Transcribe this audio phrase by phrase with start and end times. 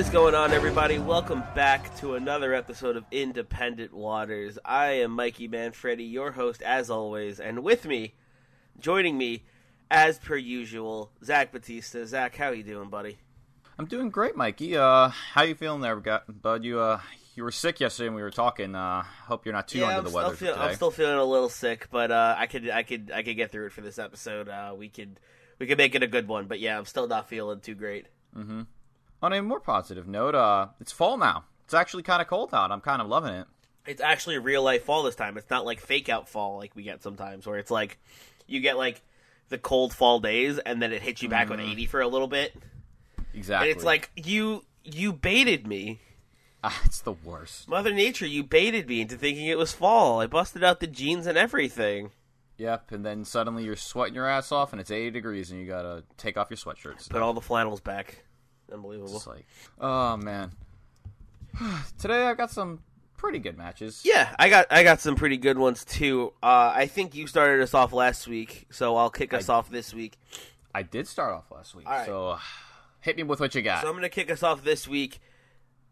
[0.00, 0.98] Is going on, everybody?
[0.98, 4.58] Welcome back to another episode of Independent Waters.
[4.64, 8.14] I am Mikey Manfredi, your host, as always, and with me,
[8.80, 9.44] joining me,
[9.90, 12.06] as per usual, Zach Batista.
[12.06, 13.18] Zach, how you doing, buddy?
[13.78, 14.74] I'm doing great, Mikey.
[14.74, 16.64] Uh, how you feeling there, bud?
[16.64, 17.00] You uh,
[17.34, 18.74] you were sick yesterday and we were talking.
[18.74, 20.64] Uh, hope you're not too under I'm, the still weather feel- today.
[20.64, 23.52] I'm still feeling a little sick, but uh, I could, I could, I could get
[23.52, 24.48] through it for this episode.
[24.48, 25.20] Uh, we could,
[25.58, 26.46] we could make it a good one.
[26.46, 28.06] But yeah, I'm still not feeling too great.
[29.22, 31.44] On a more positive note, uh, it's fall now.
[31.64, 32.70] It's actually kind of cold out.
[32.72, 33.46] I'm kind of loving it.
[33.86, 35.36] it's actually real life fall this time.
[35.36, 37.98] It's not like fake out fall like we get sometimes, where it's like
[38.46, 39.02] you get like
[39.50, 42.28] the cold fall days and then it hits you back on eighty for a little
[42.28, 42.54] bit,
[43.34, 43.68] Exactly.
[43.70, 46.00] and it's like you you baited me,
[46.64, 47.68] Ah, it's the worst.
[47.68, 48.26] Mother Nature.
[48.26, 50.20] You baited me into thinking it was fall.
[50.20, 52.10] I busted out the jeans and everything.
[52.58, 52.92] Yep.
[52.92, 56.04] And then suddenly you're sweating your ass off, and it's 80 degrees, and you gotta
[56.18, 57.08] take off your sweatshirts.
[57.08, 58.24] Put all the flannels back.
[58.72, 59.16] Unbelievable.
[59.16, 59.46] It's like,
[59.80, 60.52] oh man.
[61.98, 62.80] Today I got some
[63.20, 64.02] pretty good matches.
[64.04, 66.32] Yeah, I got I got some pretty good ones too.
[66.42, 69.92] Uh, I think you started us off last week, so I'll kick us off this
[69.92, 70.18] week.
[70.74, 72.06] I did start off last week, right.
[72.06, 72.38] so
[73.00, 73.82] hit me with what you got.
[73.82, 75.20] So I'm going to kick us off this week.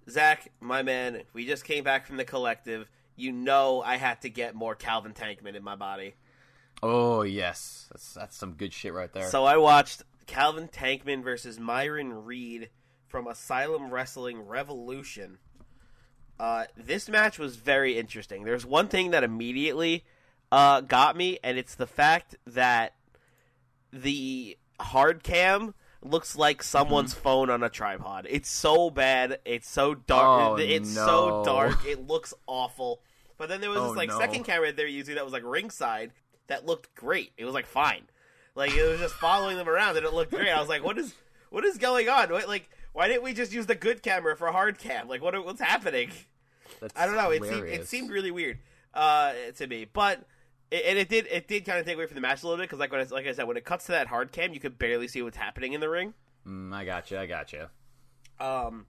[0.09, 2.89] Zach, my man, we just came back from the collective.
[3.15, 6.15] You know I had to get more Calvin Tankman in my body.
[6.83, 9.29] oh yes, that's that's some good shit right there.
[9.29, 12.71] So I watched Calvin Tankman versus Myron Reed
[13.09, 15.39] from Asylum Wrestling Revolution.
[16.39, 18.45] Uh, this match was very interesting.
[18.45, 20.05] There's one thing that immediately
[20.53, 22.95] uh, got me, and it's the fact that
[23.93, 28.27] the hard cam looks like someone's phone on a tripod.
[28.31, 29.41] It's so bad.
[29.45, 30.53] It's so dark.
[30.53, 31.79] Oh, it's so dark.
[31.87, 33.01] It looks awful.
[33.37, 34.19] But then there was Oh, this like no.
[34.19, 36.13] second camera they're using that was like ringside
[36.49, 37.33] that looked great.
[37.37, 38.03] It was like fine.
[38.59, 40.49] Like it was just following them around and it looked great.
[40.49, 41.15] I was like, what is
[41.51, 42.33] what is going on?
[42.33, 45.07] What, like why didn't we just use the good camera for hard cam?
[45.07, 46.11] Like what what's happening?
[46.81, 47.31] That's I don't know.
[47.31, 48.59] It seemed, it seemed really weird
[48.95, 50.27] uh, to me, but
[50.73, 52.59] it, and it did it did kind of take away from the match a little
[52.59, 54.53] bit because like when I, like I said, when it cuts to that hard cam,
[54.53, 56.15] you could barely see what's happening in the ring.
[56.45, 57.19] Mm, I got you.
[57.19, 57.67] I got you.
[58.41, 58.87] Um,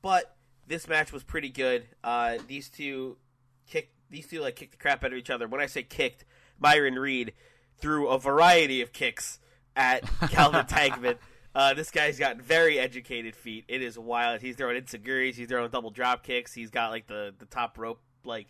[0.00, 0.34] but
[0.66, 1.84] this match was pretty good.
[2.02, 3.18] Uh, these two
[3.66, 5.46] kicked these two like kicked the crap out of each other.
[5.46, 6.24] When I say kicked,
[6.58, 7.34] Myron Reed
[7.78, 9.38] threw a variety of kicks
[9.76, 11.16] at Calvin Tankman.
[11.54, 13.64] Uh, this guy's got very educated feet.
[13.68, 14.40] It is wild.
[14.40, 15.34] He's throwing enzuigiris.
[15.34, 16.52] He's throwing double drop kicks.
[16.52, 18.48] He's got like the, the top rope like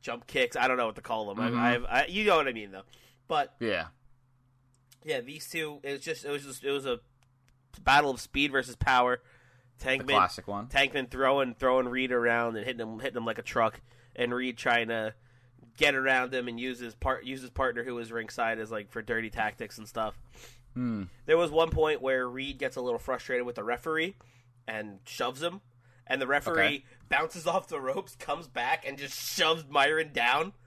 [0.00, 0.56] jump kicks.
[0.56, 1.38] I don't know what to call them.
[1.38, 1.56] Mhm.
[1.58, 2.82] I, I've, I, you know what I mean though.
[3.28, 3.86] But Yeah.
[5.04, 5.78] yeah, these two.
[5.82, 6.98] It was just it was just it was a
[7.82, 9.20] battle of speed versus power.
[9.78, 10.66] The Tankman classic one.
[10.68, 13.80] Tankman throwing throwing Reed around and hitting him hitting him like a truck,
[14.16, 15.14] and Reed trying to
[15.76, 18.90] get around him and use his part use his partner who was ringside as like
[18.90, 20.18] for dirty tactics and stuff.
[20.74, 21.04] Hmm.
[21.26, 24.14] There was one point where Reed gets a little frustrated with the referee
[24.68, 25.60] and shoves him,
[26.06, 26.84] and the referee Okay.
[27.08, 30.52] bounces off the ropes, comes back, and just shoves Myron down.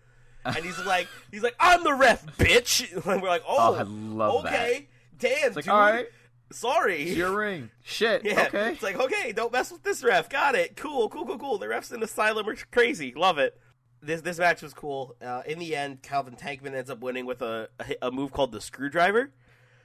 [0.46, 2.90] And he's like, he's like, I'm the ref, bitch.
[2.94, 4.54] And we're like, oh, Oh, I love that.
[4.54, 4.88] okay,
[5.18, 5.74] damn, It's like, dude.
[5.74, 6.08] all right,
[6.50, 7.04] sorry.
[7.04, 7.70] it's your ring.
[7.84, 8.24] Shit.
[8.24, 8.72] Yeah, Okay.
[8.72, 10.30] it's like okay, don't mess with this ref.
[10.30, 10.78] Got it.
[10.78, 11.58] Cool, cool, cool, cool.
[11.58, 13.14] The refs in Asylum are crazy.
[13.14, 13.60] Love it.
[14.02, 15.16] This this match was cool.
[15.22, 17.70] Uh, in the end, Calvin Tankman ends up winning with a,
[18.02, 19.32] a move called the screwdriver,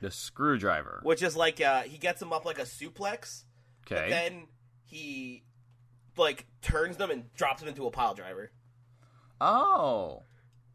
[0.01, 1.01] The screwdriver.
[1.03, 3.45] which is like uh, he gets him up like a suplex,
[3.91, 4.09] Okay.
[4.09, 4.47] then
[4.85, 5.43] he
[6.17, 8.53] like turns them and drops them into a pile driver.
[9.41, 10.23] Oh.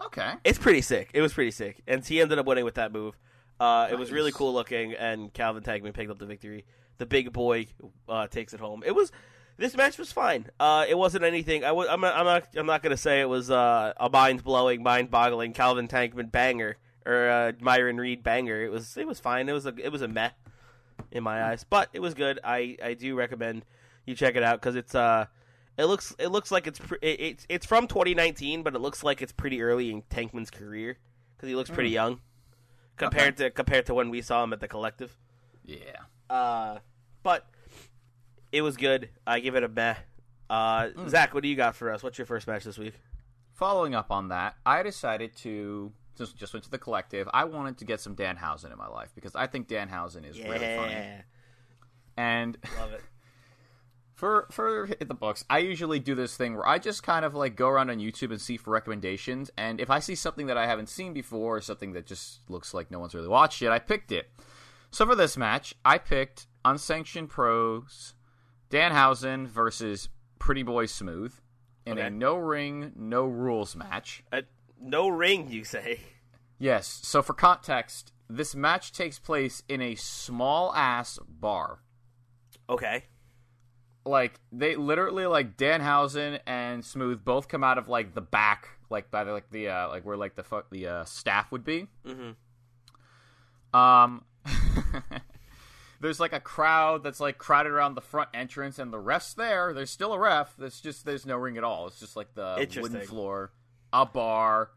[0.06, 0.34] Okay.
[0.44, 1.10] It's pretty sick.
[1.14, 3.18] It was pretty sick, and he ended up winning with that move.
[3.60, 6.66] Uh, It was really cool looking, and Calvin Tankman picked up the victory.
[6.98, 7.68] The big boy
[8.08, 8.84] uh, takes it home.
[8.86, 9.12] It was
[9.60, 10.48] this match was fine.
[10.60, 11.64] Uh, it wasn't anything.
[11.64, 11.88] I was.
[11.90, 12.16] I'm not.
[12.16, 12.48] I'm not.
[12.56, 16.32] I'm not going to say it was uh, a mind blowing, mind boggling Calvin Tankman
[16.32, 18.64] banger or uh, Myron Reed banger.
[18.64, 18.98] It was.
[18.98, 19.50] It was fine.
[19.50, 19.74] It was a.
[19.78, 20.32] It was a meh
[21.12, 22.40] in my eyes, but it was good.
[22.44, 23.66] I I do recommend
[24.06, 25.26] you check it out because it's uh
[25.78, 29.04] It looks it looks like it's pre- it, it's it's from 2019, but it looks
[29.04, 30.98] like it's pretty early in Tankman's career
[31.36, 32.20] because he looks pretty young
[32.98, 35.16] compared to compared to when we saw him at the collective.
[35.66, 35.78] Yeah.
[36.30, 36.80] Uh,
[37.24, 37.48] but
[38.52, 39.10] it was good.
[39.26, 39.96] I give it a meh.
[40.50, 42.02] Uh, Zach, what do you got for us?
[42.02, 42.96] What's your first match this week?
[43.54, 47.28] Following up on that, I decided to just just went to the collective.
[47.34, 50.76] I wanted to get some Danhausen in my life because I think Danhausen is really
[50.76, 50.96] funny.
[52.18, 53.02] And love it.
[54.14, 57.36] for for hit the books, I usually do this thing where I just kind of
[57.36, 60.58] like go around on YouTube and see for recommendations, and if I see something that
[60.58, 63.72] I haven't seen before, or something that just looks like no one's really watched yet,
[63.72, 64.30] I picked it.
[64.92, 68.16] So for this match, I picked Unsanctioned Pros
[68.70, 71.34] Danhausen versus Pretty Boy Smooth
[71.86, 72.08] in Okay.
[72.08, 74.24] a no ring, no rules match.
[74.32, 74.42] Uh,
[74.80, 76.00] no ring, you say?
[76.58, 76.88] Yes.
[77.04, 81.80] So for context, this match takes place in a small ass bar.
[82.70, 83.06] Okay.
[84.06, 89.10] Like they literally like Danhausen and Smooth both come out of like the back, like
[89.12, 91.88] by the like the uh, like where like the fu- the uh, staff would be.
[92.06, 93.76] Mm-hmm.
[93.78, 94.24] Um,
[96.02, 99.74] there's like a crowd that's like crowded around the front entrance, and the ref's there.
[99.74, 100.56] There's still a ref.
[100.58, 101.88] There's just there's no ring at all.
[101.88, 103.52] It's just like the wooden floor,
[103.92, 104.72] a bar,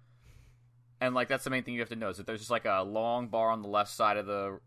[1.01, 2.65] and like that's the main thing you have to know is that there's just like
[2.65, 4.59] a long bar on the left side of the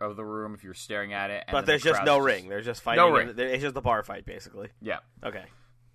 [0.00, 1.44] of the room if you're staring at it.
[1.46, 2.48] And But there's the just no ring.
[2.48, 3.04] There's just fighting.
[3.04, 3.34] No ring.
[3.36, 4.68] It's just the bar fight, basically.
[4.80, 4.98] Yeah.
[5.24, 5.44] Okay.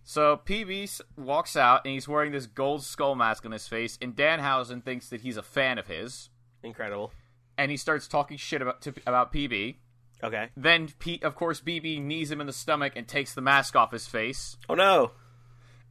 [0.03, 4.15] So PB walks out and he's wearing this gold skull mask on his face, and
[4.15, 6.29] Danhausen thinks that he's a fan of his,
[6.63, 7.11] Incredible.
[7.57, 9.75] and he starts talking shit about to, about PB.
[10.23, 10.49] Okay.
[10.57, 13.91] Then, Pete, of course, PB knees him in the stomach and takes the mask off
[13.91, 14.57] his face.
[14.67, 15.11] Oh no!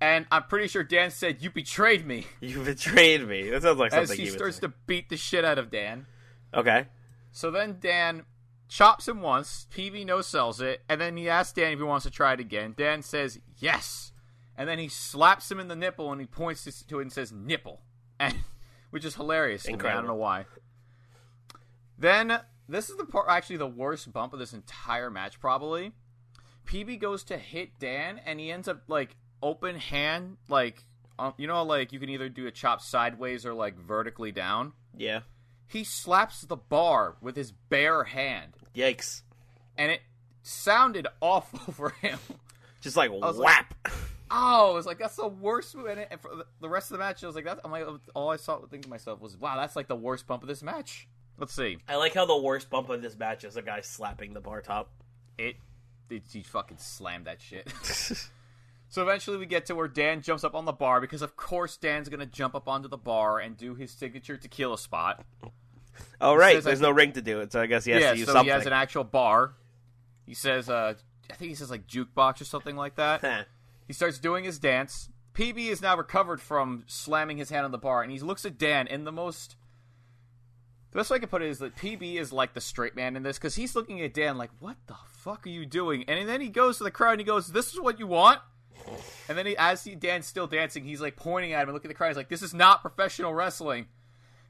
[0.00, 3.50] And I'm pretty sure Dan said, "You betrayed me," You betrayed me.
[3.50, 4.62] That sounds like as something he would starts say.
[4.62, 6.06] to beat the shit out of Dan.
[6.54, 6.86] Okay.
[7.32, 8.24] So then Dan
[8.68, 9.66] chops him once.
[9.74, 12.40] PB no sells it, and then he asks Dan if he wants to try it
[12.40, 12.74] again.
[12.76, 14.12] Dan says yes,
[14.56, 17.32] and then he slaps him in the nipple and he points to- it and says
[17.32, 17.80] "nipple,"
[18.20, 18.34] and
[18.90, 19.62] which is hilarious.
[19.62, 19.78] To me.
[19.84, 20.44] I don't know why.
[21.98, 25.92] Then this is the part, actually the worst bump of this entire match, probably.
[26.66, 30.84] PB goes to hit Dan, and he ends up like open hand, like
[31.18, 34.72] um, you know, like you can either do a chop sideways or like vertically down.
[34.96, 35.20] Yeah.
[35.66, 39.22] He slaps the bar with his bare hand, Yikes!
[39.76, 40.00] and it
[40.42, 42.18] sounded awful for him.
[42.80, 43.88] Just like was like- whap.
[44.30, 45.86] Oh, I was like, that's the worst move.
[45.86, 46.30] And, for
[46.60, 47.60] the- rest of the match, I was like, that's.
[47.64, 50.42] I'm like, all I saw think to myself was, wow, that's like the worst bump
[50.42, 51.08] of this match.
[51.38, 54.32] Let's see, I like how the worst bump of this match is a guy slapping
[54.34, 54.90] the bar top.
[55.38, 55.56] it,
[56.10, 57.72] it he fucking slammed that shit.
[58.88, 61.76] so eventually, we get to where Dan jumps up on the bar because, of course,
[61.76, 65.24] Dan's gonna jump up onto the bar and do his signature tequila spot.
[66.20, 68.02] Oh right, says, there's like- no ring to do it, so I guess he has
[68.02, 68.46] yeah, to use so something.
[68.46, 69.54] he has an actual bar.
[70.26, 70.94] He says, uh,
[71.30, 73.46] I think he says like jukebox or something like that.
[73.86, 75.08] He starts doing his dance.
[75.34, 78.58] PB is now recovered from slamming his hand on the bar, and he looks at
[78.58, 79.56] Dan in the most.
[80.90, 83.14] The best way I can put it is that PB is like the straight man
[83.14, 86.28] in this because he's looking at Dan like, "What the fuck are you doing?" And
[86.28, 88.40] then he goes to the crowd and he goes, "This is what you want."
[89.28, 91.90] And then he, as he Dan's still dancing, he's like pointing at him and looking
[91.90, 92.08] at the crowd.
[92.08, 93.86] He's like, "This is not professional wrestling."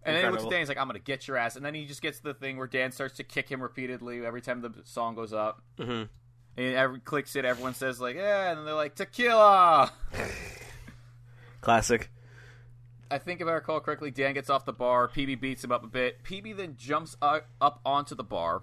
[0.05, 0.61] And then he looks at Dan.
[0.61, 2.57] He's like, "I'm gonna get your ass." And then he just gets to the thing
[2.57, 5.61] where Dan starts to kick him repeatedly every time the song goes up.
[5.79, 6.05] Mm-hmm.
[6.57, 9.93] And every clicks it, everyone says like, "Yeah," and then they're like, "Tequila."
[11.61, 12.11] Classic.
[13.11, 15.09] I think if I recall correctly, Dan gets off the bar.
[15.09, 16.23] PB beats him up a bit.
[16.25, 18.63] PB then jumps up onto the bar,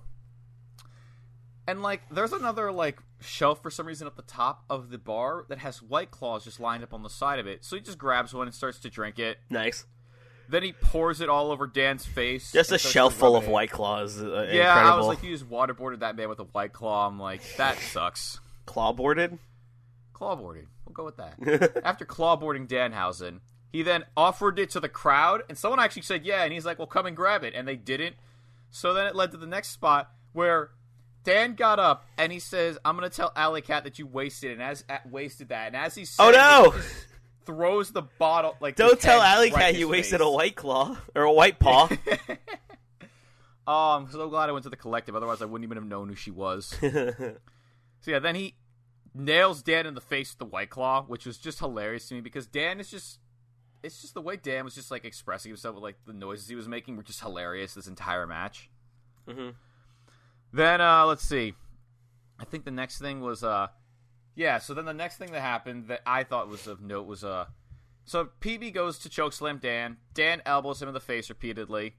[1.67, 5.45] and like, there's another like shelf for some reason at the top of the bar
[5.49, 7.65] that has white claws just lined up on the side of it.
[7.65, 9.37] So he just grabs one and starts to drink it.
[9.49, 9.85] Nice.
[10.47, 12.51] Then he pours it all over Dan's face.
[12.51, 13.49] Just a shelf full of it.
[13.49, 14.21] white claws.
[14.21, 14.93] Uh, Yeah, incredible.
[14.93, 17.07] I was like, you just waterboarded that man with a white claw.
[17.07, 18.39] I'm like, that sucks.
[18.67, 19.39] clawboarded.
[20.13, 20.67] Clawboarding.
[20.85, 21.81] We'll go with that.
[21.83, 23.39] After clawboarding Danhausen,
[23.75, 26.79] he then offered it to the crowd, and someone actually said, yeah, and he's like,
[26.79, 27.53] well, come and grab it.
[27.53, 28.15] And they didn't.
[28.71, 30.69] So then it led to the next spot where
[31.23, 34.51] Dan got up and he says, I'm going to tell Alley Cat that you wasted
[34.51, 35.67] it, and as uh, wasted that.
[35.67, 36.73] And as he Oh no!
[37.45, 40.25] throws the bottle, like, Don't tell Alley Cat in you wasted face.
[40.27, 41.89] a white claw or a white paw.
[43.67, 45.15] Oh, I'm so glad I went to the collective.
[45.15, 46.67] Otherwise, I wouldn't even have known who she was.
[46.81, 47.35] so
[48.05, 48.53] yeah, then he
[49.15, 52.21] nails Dan in the face with the white claw, which was just hilarious to me
[52.21, 53.17] because Dan is just.
[53.83, 56.55] It's just the way Dan was just like expressing himself with like the noises he
[56.55, 58.69] was making were just hilarious this entire match.
[59.27, 59.55] Mhm.
[60.51, 61.53] Then uh let's see.
[62.39, 63.67] I think the next thing was uh
[64.35, 67.23] yeah, so then the next thing that happened that I thought was of note was
[67.23, 67.45] uh
[68.05, 69.97] so PB goes to chokeslam Dan.
[70.13, 71.95] Dan elbows him in the face repeatedly.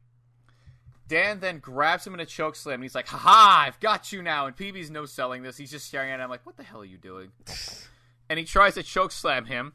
[1.09, 4.47] Dan then grabs him in a chokeslam and he's like, haha, I've got you now.
[4.47, 5.56] And PB's no selling this.
[5.56, 7.30] He's just staring at him like, what the hell are you doing?
[8.28, 9.73] and he tries to choke slam him.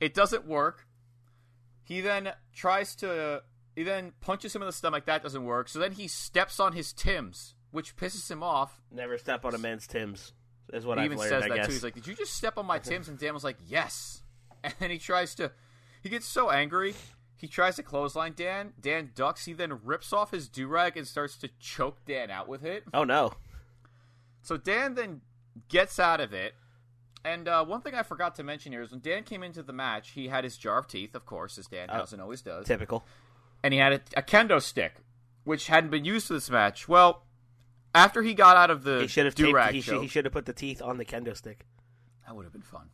[0.00, 0.86] It doesn't work.
[1.88, 3.42] He then tries to.
[3.74, 5.06] He then punches him in the stomach.
[5.06, 5.68] That doesn't work.
[5.70, 8.82] So then he steps on his Tims, which pisses him off.
[8.92, 10.32] Never step on a man's Tim's.
[10.70, 11.30] Is what He I've even learned.
[11.30, 11.66] says I that guess.
[11.68, 11.72] too.
[11.72, 14.22] He's like, "Did you just step on my Tims?" And Dan was like, "Yes."
[14.64, 15.52] And then he tries to.
[16.02, 16.94] He gets so angry.
[17.36, 18.72] He tries to clothesline Dan.
[18.80, 19.44] Dan ducks.
[19.46, 22.82] He then rips off his do rag and starts to choke Dan out with it.
[22.92, 23.32] oh no.
[24.42, 25.20] So Dan then
[25.68, 26.54] gets out of it.
[27.24, 29.72] And uh, one thing I forgot to mention here is when Dan came into the
[29.72, 33.04] match, he had his jar of teeth, of course, as Danhausen always does, Typical.
[33.62, 34.94] and he had a, a kendo stick,
[35.44, 36.88] which hadn't been used for this match.
[36.88, 37.24] Well,
[37.94, 40.32] after he got out of the He should have taped, he, should, he should have
[40.32, 41.66] put the teeth on the kendo stick.
[42.26, 42.88] that would have been fun.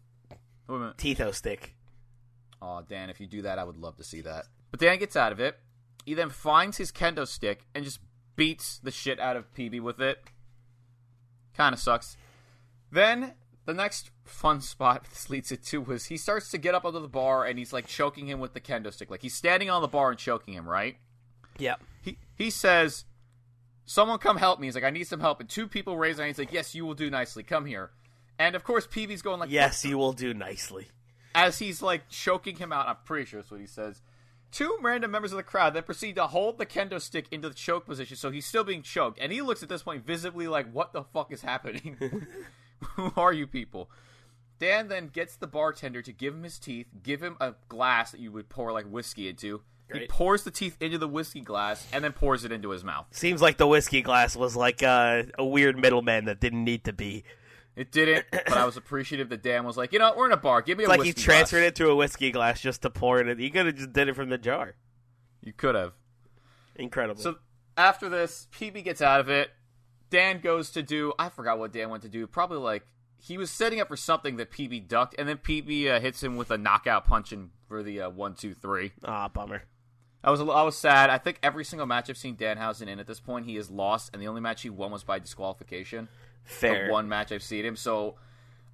[0.67, 1.75] Been- Teetho stick.
[2.63, 4.47] Aw, Dan, if you do that, I would love to see that.
[4.71, 5.59] But Dan gets out of it.
[6.07, 8.01] He then finds his kendo stick and just
[8.37, 10.23] beats the shit out of PB with it.
[11.55, 12.17] Kind of sucks.
[12.91, 13.35] Then
[13.67, 17.01] the next fun spot this leads it to was he starts to get up under
[17.01, 19.11] the bar and he's like choking him with the kendo stick.
[19.11, 20.97] Like he's standing on the bar and choking him, right?
[21.59, 21.77] Yeah.
[22.03, 23.05] He he says,
[23.87, 26.27] "Someone come help me." He's like, "I need some help." And two people raise their
[26.27, 26.37] hands.
[26.39, 27.43] He's like, "Yes, you will do nicely.
[27.43, 27.91] Come here."
[28.39, 30.89] And of course, PB's going like, Yes, you will do nicely.
[31.37, 32.89] as he's like choking him out.
[32.89, 34.03] I'm pretty sure that's what he says.
[34.51, 37.55] Two random members of the crowd then proceed to hold the kendo stick into the
[37.55, 39.19] choke position, so he's still being choked.
[39.21, 41.97] And he looks at this point visibly like, "What the fuck is happening?
[42.97, 43.91] Who are you people?"
[44.59, 48.21] Dan then gets the bartender to give him his teeth, give him a glass that
[48.21, 49.63] you would pour like whiskey into.
[49.93, 53.07] He pours the teeth into the whiskey glass and then pours it into his mouth.
[53.11, 56.93] Seems like the whiskey glass was like uh, a weird middleman that didn't need to
[56.93, 57.25] be.
[57.77, 60.37] It didn't, but I was appreciative that Dan was like, "You know, we're in a
[60.37, 60.63] bar.
[60.63, 62.91] Give me a It's like he transferred glass." it to a whiskey glass just to
[62.91, 63.39] pour it in.
[63.39, 64.77] He could have just did it from the jar.
[65.43, 65.93] You could have.
[66.77, 67.21] Incredible.
[67.21, 67.37] So
[67.77, 69.51] after this, PB gets out of it.
[70.11, 72.27] Dan goes to do I forgot what Dan went to do.
[72.27, 72.87] Probably like
[73.19, 76.37] he was setting up for something that PB ducked, and then PB uh, hits him
[76.37, 78.93] with a knockout punch in for the uh, one, two, three.
[79.05, 79.63] Ah, bummer.
[80.23, 81.11] I was a- I was sad.
[81.11, 84.11] I think every single match I've seen Danhausen in at this point, he has lost,
[84.13, 86.09] and the only match he won was by disqualification.
[86.45, 86.87] Fair.
[86.87, 87.77] The one match I've seen him.
[87.77, 88.17] So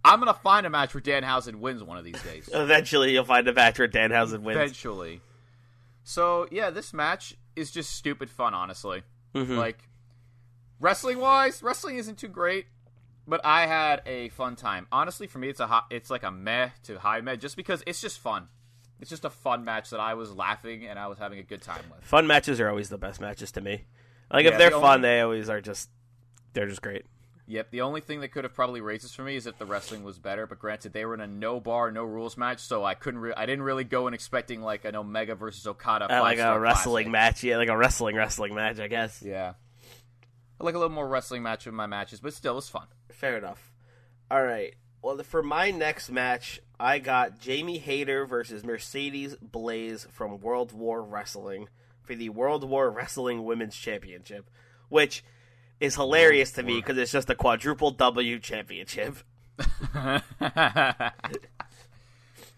[0.04, 2.48] I'm gonna find a match where Danhausen wins one of these days.
[2.54, 4.56] Eventually, you'll find a match where Danhausen wins.
[4.58, 5.20] Eventually.
[6.04, 9.02] So yeah, this match is just stupid fun, honestly.
[9.34, 9.56] Mhm.
[9.56, 9.78] Like
[10.80, 12.66] wrestling wise, wrestling isn't too great,
[13.26, 14.86] but I had a fun time.
[14.90, 17.82] Honestly, for me, it's a hot, it's like a meh to high meh, just because
[17.86, 18.48] it's just fun.
[19.00, 21.62] It's just a fun match that I was laughing and I was having a good
[21.62, 22.04] time with.
[22.04, 23.84] Fun matches are always the best matches to me.
[24.32, 25.88] Like Yeah, if they're the fun, only- they always are just
[26.52, 27.06] they're just great.
[27.46, 27.70] Yep.
[27.72, 30.04] The only thing that could have probably raised this for me is if the wrestling
[30.04, 30.46] was better.
[30.46, 33.18] But granted, they were in a no bar, no rules match, so I couldn't.
[33.20, 36.04] Re- I didn't really go in expecting like an Omega versus Okada.
[36.16, 37.12] Uh, like a wrestling classic.
[37.12, 39.20] match, yeah, like a wrestling wrestling match, I guess.
[39.20, 39.54] Yeah.
[40.60, 42.86] I like a little more wrestling match in my matches, but still, it's fun.
[43.08, 43.72] Fair enough.
[44.30, 44.74] All right.
[45.02, 51.02] Well, for my next match, I got Jamie Hayter versus Mercedes Blaze from World War
[51.02, 51.68] Wrestling
[52.02, 54.50] for the World War Wrestling Women's Championship,
[54.90, 55.24] which
[55.80, 59.16] is hilarious to me because it's just a quadruple W championship.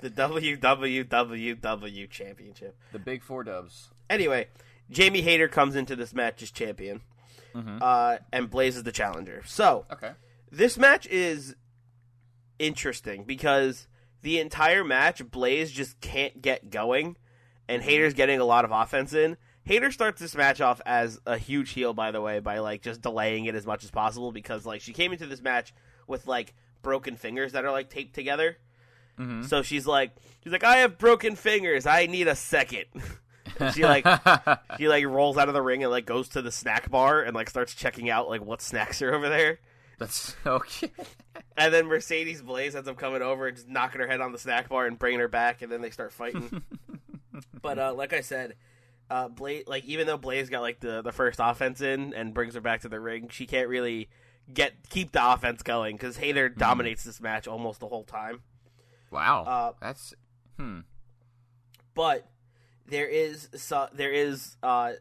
[0.03, 2.77] The WWWW championship.
[2.91, 3.91] the big four dubs.
[4.11, 4.49] Anyway,
[4.91, 7.03] Jamie Hayter comes into this match as champion,
[7.55, 7.79] Mm-hmm.
[7.81, 9.43] uh, and Blaze is the challenger.
[9.47, 10.13] So, Okay.
[10.51, 11.55] this match is
[12.59, 13.89] interesting because
[14.23, 17.17] the entire match Blaze just can't get going
[17.69, 17.91] and mm-hmm.
[17.91, 19.37] Hayter's getting a lot of offense in.
[19.65, 23.01] Hayter starts this match off as a huge heel by the way by like just
[23.01, 25.73] delaying it as much as possible because like she came into this match
[26.07, 28.57] with like broken fingers that are like taped together.
[29.19, 29.43] Mm-hmm.
[29.43, 30.11] So she's like
[30.43, 31.87] she's like I have broken fingers.
[31.87, 32.87] I need a second.
[33.71, 34.07] She like
[34.79, 37.35] she like rolls out of the ring and like goes to the snack bar and
[37.35, 39.59] like starts checking out like what snacks are over there.
[39.99, 40.91] That's okay.
[41.57, 44.39] And then Mercedes Blaze ends up coming over and just knocking her head on the
[44.39, 46.63] snack bar and bringing her back, and then they start fighting.
[47.63, 48.57] but uh, like I said,
[49.11, 52.55] uh, Blaze, like even though Blaze got like the, the first offense in and brings
[52.55, 54.09] her back to the ring, she can't really
[54.53, 58.43] get keep the offense going because Hayter dominates this match almost the whole time.
[59.11, 59.45] Wow.
[59.45, 60.15] Uh, That's
[60.59, 60.81] hmm.
[61.95, 62.27] But
[62.87, 64.93] there is so, there is uh,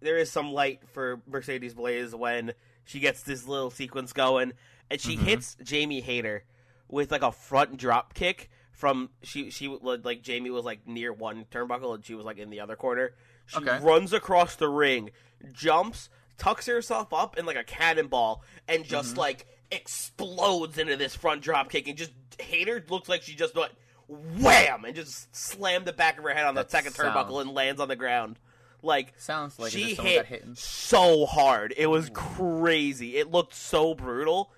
[0.00, 2.52] there is some light for Mercedes Blaze when
[2.84, 4.52] she gets this little sequence going,
[4.90, 6.44] and she hits Jamie Hayter
[6.88, 11.44] with like a front drop kick from she she like Jamie was like near one
[11.50, 13.14] turnbuckle and she was like in the other corner.
[13.46, 13.78] She Okay.
[13.80, 15.10] runs across the ring,
[15.52, 21.42] jumps, tucks herself up in like a cannonball, and just like explodes into this front
[21.42, 23.72] drop kick, and just Hayter looks like she just went
[24.08, 27.40] wham and just slammed the back of her head on the That second sounds- turnbuckle
[27.40, 28.38] and lands on the ground.
[28.84, 30.58] Like Sounds like she hit got hit.
[30.58, 31.72] so hard.
[31.76, 33.16] It was crazy.
[33.16, 34.52] It looked so brutal.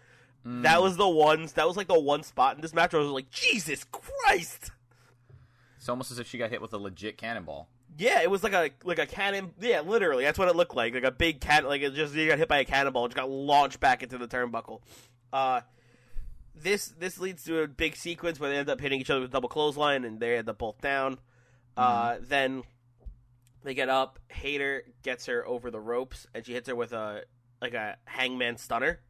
[0.46, 1.54] That was the ones.
[1.54, 4.70] That was like the one spot in this match where I was like, Jesus Christ!
[5.78, 7.68] It's almost as if she got hit with a legit cannonball.
[7.96, 9.52] Yeah, it was like a like a cannon.
[9.60, 10.92] Yeah, literally, that's what it looked like.
[10.94, 11.64] Like a big cat.
[11.66, 13.06] Like it just you got hit by a cannonball.
[13.06, 14.80] It just got launched back into the turnbuckle.
[15.32, 15.60] Uh,
[16.54, 19.30] this this leads to a big sequence where they end up hitting each other with
[19.32, 21.18] double clothesline, and they end up both down.
[21.76, 22.62] Uh, then
[23.64, 24.18] they get up.
[24.28, 27.24] Hayter gets her over the ropes, and she hits her with a
[27.60, 29.00] like a hangman stunner,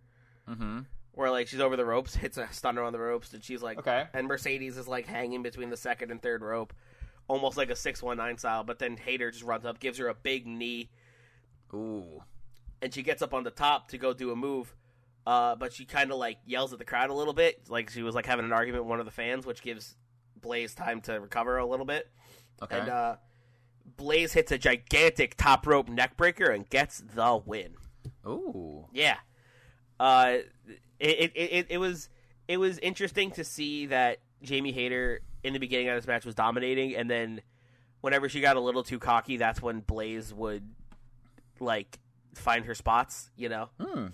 [0.49, 0.81] Mm-hmm.
[1.13, 3.79] where like she's over the ropes, hits a stunner on the ropes, and she's like,
[3.79, 4.05] Okay.
[4.15, 6.73] and Mercedes is like hanging between the second and third rope,
[7.29, 8.65] almost like a six one nine style.
[8.65, 10.89] But then Hayter just runs up, gives her a big knee,
[11.73, 12.23] Ooh.
[12.81, 14.75] and she gets up on the top to go do a move.
[15.27, 18.03] Uh, but she kind of like yells at the crowd a little bit, like she
[18.03, 19.97] was like having an argument with one of the fans, which gives
[20.41, 22.11] Blaze time to recover a little bit.
[22.63, 22.79] Okay.
[22.79, 23.17] And uh,
[23.97, 27.75] Blaze hits a gigantic top rope neckbreaker and gets the win.
[28.27, 28.87] Ooh.
[28.93, 29.17] Yeah.
[29.99, 30.39] Uh,
[30.99, 32.09] it, it, it, it was
[32.49, 36.35] it was interesting to see that Jamie Hayter in the beginning of this match was
[36.35, 37.41] dominating, and then
[38.01, 40.69] whenever she got a little too cocky, that's when Blaze would
[41.61, 41.99] like
[42.35, 43.71] find her spots, you know.
[43.81, 44.07] Hmm.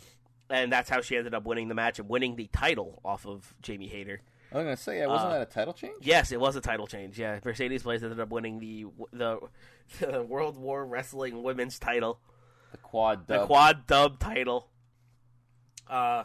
[0.51, 3.55] And that's how she ended up winning the match and winning the title off of
[3.63, 4.21] Jamie Hayter.
[4.53, 5.95] I was gonna say, yeah, wasn't Uh, that a title change?
[6.01, 7.17] Yes, it was a title change.
[7.19, 9.39] Yeah, Mercedes Blaze ended up winning the the,
[10.01, 12.19] the World War Wrestling Women's title.
[12.73, 13.47] The quad the dub.
[13.47, 14.69] quad dub title.
[15.89, 16.25] Uh,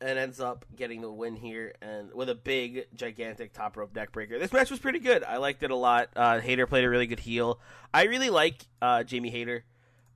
[0.00, 4.12] and ends up getting the win here and with a big, gigantic top rope neck
[4.12, 4.38] breaker.
[4.38, 5.22] This match was pretty good.
[5.22, 6.08] I liked it a lot.
[6.16, 7.60] Uh, Hayter played a really good heel.
[7.94, 9.64] I really like uh, Jamie Hayter.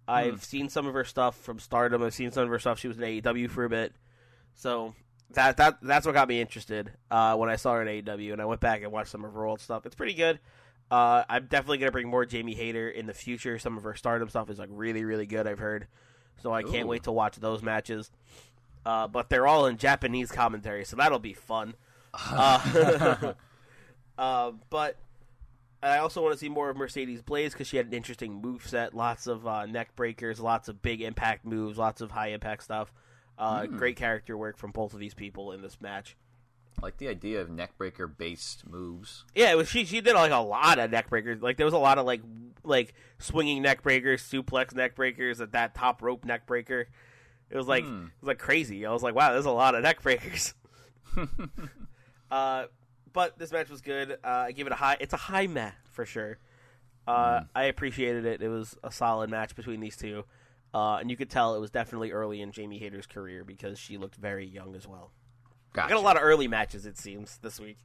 [0.09, 2.03] I've seen some of her stuff from Stardom.
[2.03, 2.79] I've seen some of her stuff.
[2.79, 3.93] She was in AEW for a bit,
[4.55, 4.95] so
[5.33, 8.41] that that that's what got me interested uh, when I saw her in AEW, and
[8.41, 9.87] I went back and watched some of her old stuff.
[9.87, 10.39] It's pretty good.
[10.91, 13.59] Uh, I'm definitely gonna bring more Jamie Hayter in the future.
[13.59, 15.47] Some of her Stardom stuff is like really, really good.
[15.47, 15.89] I've heard,
[16.41, 16.89] so I can't Ooh.
[16.89, 18.11] wait to watch those matches.
[18.85, 21.75] Uh, but they're all in Japanese commentary, so that'll be fun.
[22.19, 23.35] Uh,
[24.19, 24.97] uh, but
[25.87, 28.66] I also want to see more of Mercedes Blaze because she had an interesting move
[28.66, 32.63] set, lots of uh, neck breakers, lots of big impact moves, lots of high impact
[32.63, 32.93] stuff.
[33.39, 36.17] Uh, Great character work from both of these people in this match.
[36.78, 39.25] I like the idea of neckbreaker based moves.
[39.34, 41.41] Yeah, it was, she she did like a lot of neck breakers.
[41.41, 42.21] Like there was a lot of like
[42.65, 46.89] like swinging neck breakers, suplex neck breakers, at that top rope neck breaker.
[47.50, 48.84] It was like it was like crazy.
[48.84, 50.54] I was like, wow, there's a lot of neck breakers.
[52.30, 52.65] uh,
[53.17, 54.13] but this match was good.
[54.23, 54.99] Uh, I give it a high.
[55.00, 56.39] It's a high match for sure.
[57.09, 58.43] Uh, I appreciated it.
[58.43, 60.25] It was a solid match between these two,
[60.75, 63.97] uh, and you could tell it was definitely early in Jamie Hayter's career because she
[63.97, 65.13] looked very young as well.
[65.47, 65.95] I Gotcha.
[65.95, 67.79] got a lot of early matches, it seems, this week.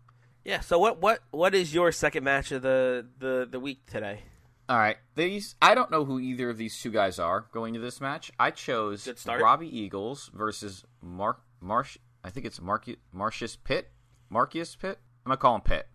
[0.43, 0.59] Yeah.
[0.59, 4.23] So what what what is your second match of the the, the week today?
[4.67, 7.79] All right, these I don't know who either of these two guys are going to
[7.79, 8.33] this match.
[8.37, 11.97] I chose Robbie Eagles versus Mark Marsh.
[12.21, 13.91] I think it's Marcus Marcius Pitt.
[14.29, 14.99] Marcus Pitt.
[15.25, 15.87] I'm gonna call him Pitt.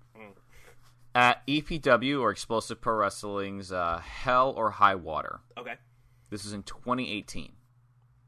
[1.15, 5.41] At EPW or Explosive Pro Wrestling's uh, Hell or High Water.
[5.57, 5.75] Okay.
[6.29, 7.53] This is in 2018.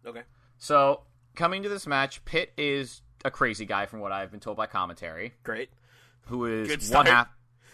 [0.07, 0.23] Okay.
[0.57, 1.03] So
[1.35, 4.67] coming to this match, Pitt is a crazy guy from what I've been told by
[4.67, 5.69] commentary, Great.
[6.29, 7.29] who is one half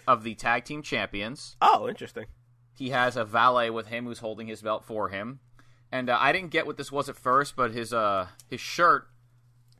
[0.08, 1.56] of the tag team champions.
[1.60, 2.24] Oh, interesting.
[2.76, 5.38] He has a valet with him who's holding his belt for him.
[5.92, 9.06] And uh, I didn't get what this was at first, but his uh his shirt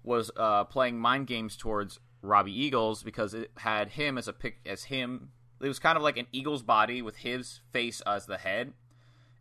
[0.04, 4.58] was uh playing mind games towards Robbie Eagles because it had him as a pic
[4.66, 5.30] as him.
[5.60, 8.72] It was kind of like an eagle's body with his face as the head,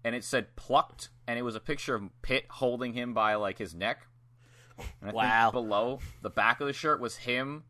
[0.04, 3.58] and it said plucked, and it was a picture of Pitt holding him by like
[3.58, 4.08] his neck.
[5.02, 5.46] And I Wow.
[5.52, 7.64] think below the back of the shirt was him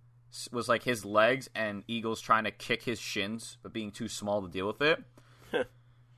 [0.52, 4.41] was like his legs and Eagles trying to kick his shins, but being too small
[4.41, 5.04] to deal with it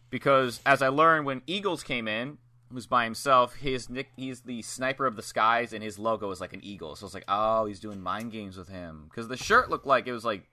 [0.09, 2.37] because as I learned when Eagles came in,
[2.71, 6.41] who's by himself, his nick he's the sniper of the skies, and his logo is
[6.41, 6.95] like an eagle.
[6.95, 10.07] So it's like, oh, he's doing mind games with him because the shirt looked like
[10.07, 10.47] it was like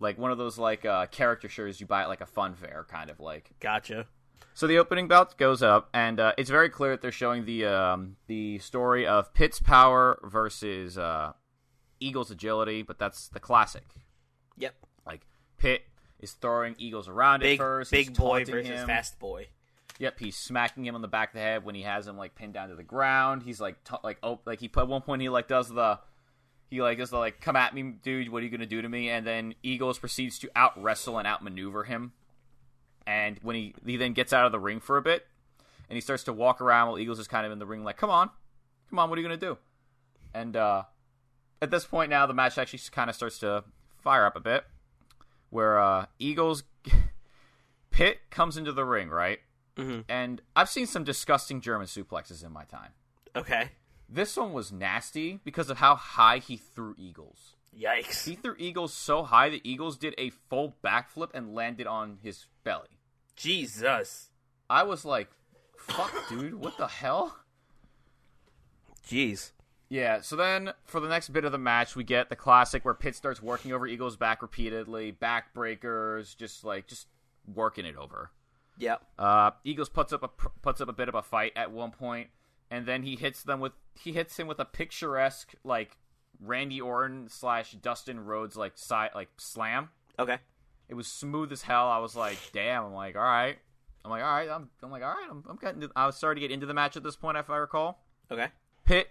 [0.00, 2.86] like one of those like uh, character shirts you buy at like a fun fair,
[2.88, 3.50] kind of like.
[3.60, 4.06] Gotcha.
[4.54, 7.66] So the opening belt goes up, and uh, it's very clear that they're showing the
[7.66, 11.32] um, the story of Pitt's power versus uh,
[12.00, 13.84] Eagles' agility, but that's the classic.
[14.56, 14.74] Yep.
[15.06, 15.26] Like
[15.58, 15.82] Pitt
[16.18, 18.86] is throwing Eagles around Big at first, big boy versus him.
[18.86, 19.48] fast boy.
[19.98, 22.34] Yep, he's smacking him on the back of the head when he has him like
[22.34, 23.42] pinned down to the ground.
[23.42, 25.98] He's like, t- like, oh, like he at one point he like does the,
[26.70, 28.28] he like does the like, come at me, dude.
[28.28, 29.10] What are you gonna do to me?
[29.10, 32.12] And then Eagles proceeds to out wrestle and outmaneuver him.
[33.06, 35.26] And when he he then gets out of the ring for a bit,
[35.88, 37.96] and he starts to walk around while Eagles is kind of in the ring, like,
[37.96, 38.30] come on,
[38.90, 39.58] come on, what are you gonna do?
[40.32, 40.84] And uh,
[41.60, 43.64] at this point now, the match actually kind of starts to
[44.02, 44.64] fire up a bit,
[45.50, 46.62] where uh, Eagles
[47.90, 49.40] Pitt comes into the ring, right?
[49.78, 50.04] Mhm.
[50.08, 52.92] And I've seen some disgusting German suplexes in my time.
[53.34, 53.70] Okay.
[54.08, 57.54] This one was nasty because of how high he threw Eagles.
[57.78, 58.24] Yikes.
[58.26, 62.46] He threw Eagles so high that Eagles did a full backflip and landed on his
[62.64, 62.98] belly.
[63.36, 64.30] Jesus.
[64.68, 65.30] I was like,
[65.76, 67.38] fuck, dude, what the hell?
[69.06, 69.52] Jeez.
[69.90, 72.94] Yeah, so then for the next bit of the match, we get the classic where
[72.94, 77.06] Pitt starts working over Eagles' back repeatedly, backbreakers, just like just
[77.54, 78.30] working it over.
[78.78, 79.02] Yep.
[79.18, 80.28] Uh, Eagles puts up a
[80.62, 82.28] puts up a bit of a fight at one point,
[82.70, 85.96] and then he hits them with he hits him with a picturesque like
[86.40, 89.90] Randy Orton slash Dustin Rhodes like side like slam.
[90.18, 90.38] Okay.
[90.88, 91.88] It was smooth as hell.
[91.88, 92.84] I was like, damn.
[92.84, 93.58] I'm like, all right.
[94.04, 94.48] I'm like, all right.
[94.48, 95.28] I'm, I'm like, all right.
[95.30, 95.82] I'm, I'm getting.
[95.82, 98.02] To, I was starting to get into the match at this point, if I recall.
[98.30, 98.46] Okay.
[98.84, 99.08] Pitt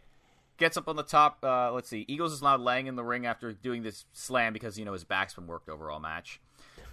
[0.57, 1.37] gets up on the top.
[1.43, 2.05] Uh, let's see.
[2.07, 5.03] Eagles is now laying in the ring after doing this slam because you know his
[5.03, 6.41] back's been worked over all match,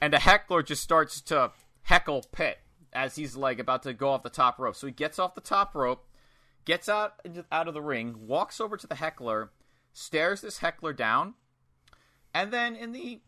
[0.02, 1.50] and a heckler just starts to
[1.84, 2.58] heckle Pitt
[2.94, 4.76] as he's like about to go off the top rope.
[4.76, 6.06] So he gets off the top rope,
[6.64, 7.14] gets out
[7.50, 9.50] out of the ring, walks over to the heckler,
[9.92, 11.34] stares this heckler down,
[12.32, 13.20] and then in the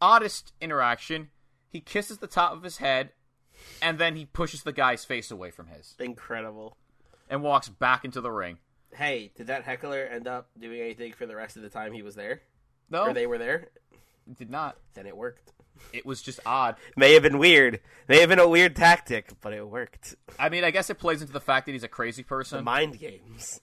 [0.00, 1.30] oddest interaction,
[1.68, 3.10] he kisses the top of his head,
[3.82, 6.76] and then he pushes the guy's face away from his Incredible.
[7.30, 8.58] and walks back into the ring.
[8.94, 12.02] Hey, did that heckler end up doing anything for the rest of the time he
[12.02, 12.42] was there?
[12.90, 13.70] No, Or they were there?
[14.30, 14.76] it did not.
[14.94, 15.52] Then it worked.
[15.92, 16.76] It was just odd.
[16.96, 17.80] May have been weird.
[18.08, 20.14] May have been a weird tactic, but it worked.
[20.38, 22.64] I mean, I guess it plays into the fact that he's a crazy person.
[22.64, 23.60] Mind games.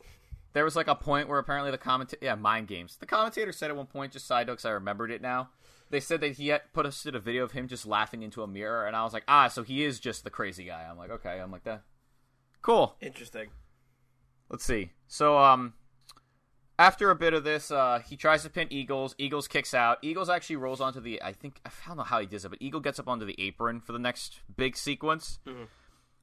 [0.54, 2.97] there was like a point where apparently the commentator, yeah, mind games.
[3.00, 5.50] The commentator said at one point, just side note, 'cause I remembered it now.
[5.89, 8.43] They said that he had put us in a video of him just laughing into
[8.43, 10.88] a mirror, and I was like, ah, so he is just the crazy guy.
[10.89, 11.84] I'm like, okay, I'm like that.
[12.62, 12.95] Cool.
[13.02, 13.50] Interesting.
[14.50, 14.91] Let's see.
[15.08, 15.74] So, um,
[16.82, 19.13] after a bit of this, uh, he tries to pin Eagles.
[19.20, 20.00] Eagles kicks out.
[20.02, 21.22] Eagles actually rolls onto the.
[21.22, 23.36] I think I don't know how he does it, but Eagle gets up onto the
[23.39, 25.38] apron for the next big sequence.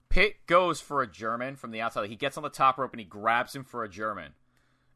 [0.08, 2.08] Pitt goes for a German from the outside.
[2.08, 4.32] He gets on the top rope and he grabs him for a German.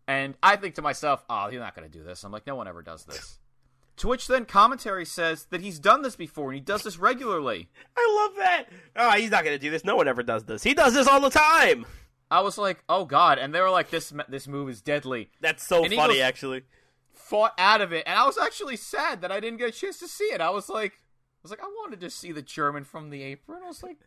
[0.09, 2.25] And I think to myself, oh, he's not going to do this.
[2.25, 3.39] I'm like, no one ever does this.
[3.99, 7.69] to which then commentary says that he's done this before and he does this regularly.
[7.97, 8.65] I love that.
[8.97, 9.85] Oh, he's not going to do this.
[9.85, 10.65] No one ever does this.
[10.65, 11.87] He does this all the time.
[12.33, 15.31] I was like, oh god, and they were like, this this move is deadly.
[15.41, 16.63] That's so And funny, actually.
[17.13, 19.99] fought out of it, and I was actually sad that I didn't get a chance
[19.99, 20.41] to see it.
[20.41, 23.63] I was like, I was like, I wanted to see the German from the apron.
[23.63, 23.99] I was like,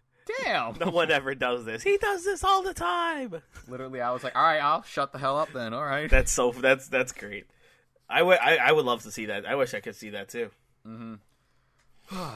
[0.44, 0.76] damn.
[0.80, 1.84] No one ever does this.
[1.84, 3.42] He does this all the time.
[3.68, 5.74] Literally, I was like, all right, I'll shut the hell up then.
[5.74, 6.10] All right.
[6.10, 6.52] That's so.
[6.52, 7.46] That's that's great.
[8.10, 8.40] I would.
[8.40, 9.46] I, I would love to see that.
[9.46, 10.50] I wish I could see that too.
[10.88, 11.16] Mm-hmm.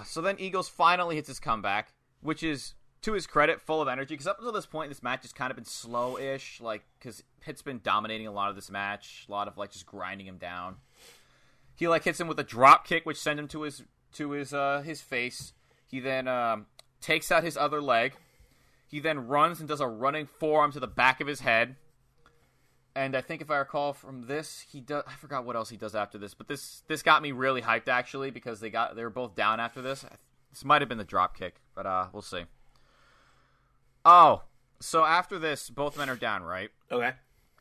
[0.06, 4.14] so then Eagles finally hits his comeback, which is to his credit, full of energy.
[4.14, 7.62] Because up until this point, this match has kind of been slow-ish, like because Pitt's
[7.62, 10.78] been dominating a lot of this match, a lot of like just grinding him down.
[11.76, 13.84] He like hits him with a drop kick, which sent him to his
[14.14, 15.54] to his uh his face.
[15.88, 16.68] He then um,
[17.02, 18.14] takes out his other leg.
[18.88, 21.76] He then runs and does a running forearm to the back of his head.
[22.96, 25.04] And I think if I recall from this, he does.
[25.08, 27.88] I forgot what else he does after this, but this this got me really hyped
[27.88, 30.06] actually because they got they were both down after this.
[30.52, 32.44] This might have been the drop kick, but uh, we'll see.
[34.12, 34.41] Oh,
[34.80, 36.69] so after this, both men are down, right?
[36.91, 37.12] Okay.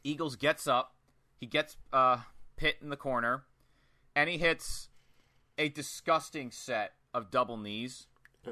[0.02, 0.94] Eagles gets up.
[1.38, 2.18] He gets uh,
[2.56, 3.44] Pitt in the corner,
[4.16, 4.88] and he hits
[5.58, 8.06] a disgusting set of double knees.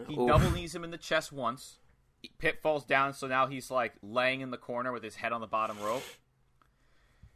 [0.09, 0.27] He Oof.
[0.29, 1.79] double knees him in the chest once.
[2.39, 5.41] Pitt falls down, so now he's like laying in the corner with his head on
[5.41, 6.03] the bottom rope.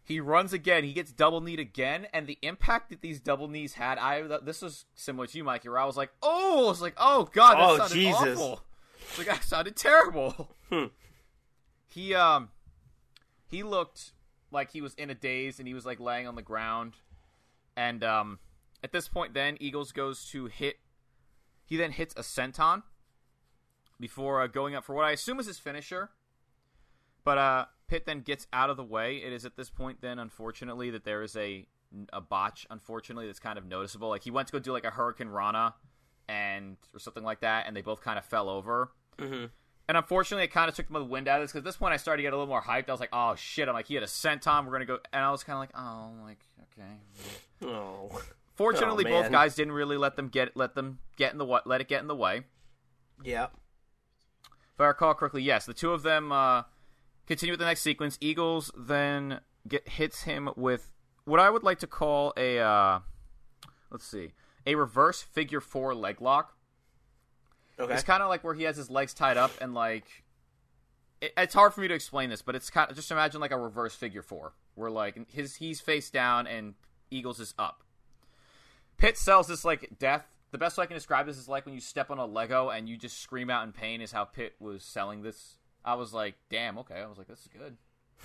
[0.05, 0.85] He runs again.
[0.85, 4.61] He gets double kneed again, and the impact that these double knees had, I this
[4.61, 5.69] was similar to you, Mikey.
[5.71, 8.39] Where I was like, "Oh, I was like, oh god, that Oh, sounded Jesus.
[8.39, 8.63] awful."
[9.11, 10.57] It's like that sounded terrible.
[10.71, 10.87] Hmm.
[11.89, 12.51] He um,
[13.49, 14.13] he looked
[14.53, 16.95] like he was in a daze, and he was like laying on the ground.
[17.77, 18.39] And um,
[18.85, 20.77] at this point, then Eagles goes to hit.
[21.65, 22.85] He then hits a senton
[23.99, 26.11] before uh, going up for what I assume is his finisher.
[27.25, 29.17] But uh, Pitt then gets out of the way.
[29.17, 31.67] It is at this point, then, unfortunately, that there is a
[32.13, 32.67] a botch.
[32.71, 34.09] Unfortunately, that's kind of noticeable.
[34.09, 35.75] Like he went to go do like a hurricanrana,
[36.29, 38.93] and or something like that, and they both kind of fell over.
[39.19, 39.47] Mm-hmm.
[39.89, 41.97] And unfortunately, it kind of took the wind out of this because this point I
[41.97, 42.89] started to get a little more hyped.
[42.89, 44.65] I was like, "Oh shit!" I'm like, "He had a senton.
[44.65, 46.39] We're gonna go," and I was kind of like, "Oh, I'm like
[46.79, 48.21] okay." Oh.
[48.55, 51.63] Fortunately, Oh, both guys didn't really let them get let them get in the wa-
[51.65, 52.43] let it get in the way.
[53.25, 53.47] Yeah.
[54.45, 56.65] If I recall correctly, yes, the two of them uh,
[57.27, 58.19] continue with the next sequence.
[58.21, 60.93] Eagles then get hits him with
[61.25, 63.01] what I would like to call a uh,
[63.91, 64.33] let's see,
[64.67, 66.55] a reverse figure four leg lock.
[67.81, 67.95] Okay.
[67.95, 70.05] It's kind of like where he has his legs tied up and like
[71.21, 73.53] it, it's hard for me to explain this, but it's kind of just imagine like
[73.53, 76.75] a reverse figure four where like his he's face down and
[77.11, 77.83] Eagles is up.
[78.97, 80.27] Pitt sells this like death.
[80.51, 82.71] The best way I can describe this is like when you step on a Lego
[82.71, 84.01] and you just scream out in pain.
[84.01, 85.57] Is how Pitt was selling this.
[85.85, 86.97] I was like, damn, okay.
[86.97, 87.49] I was like, this is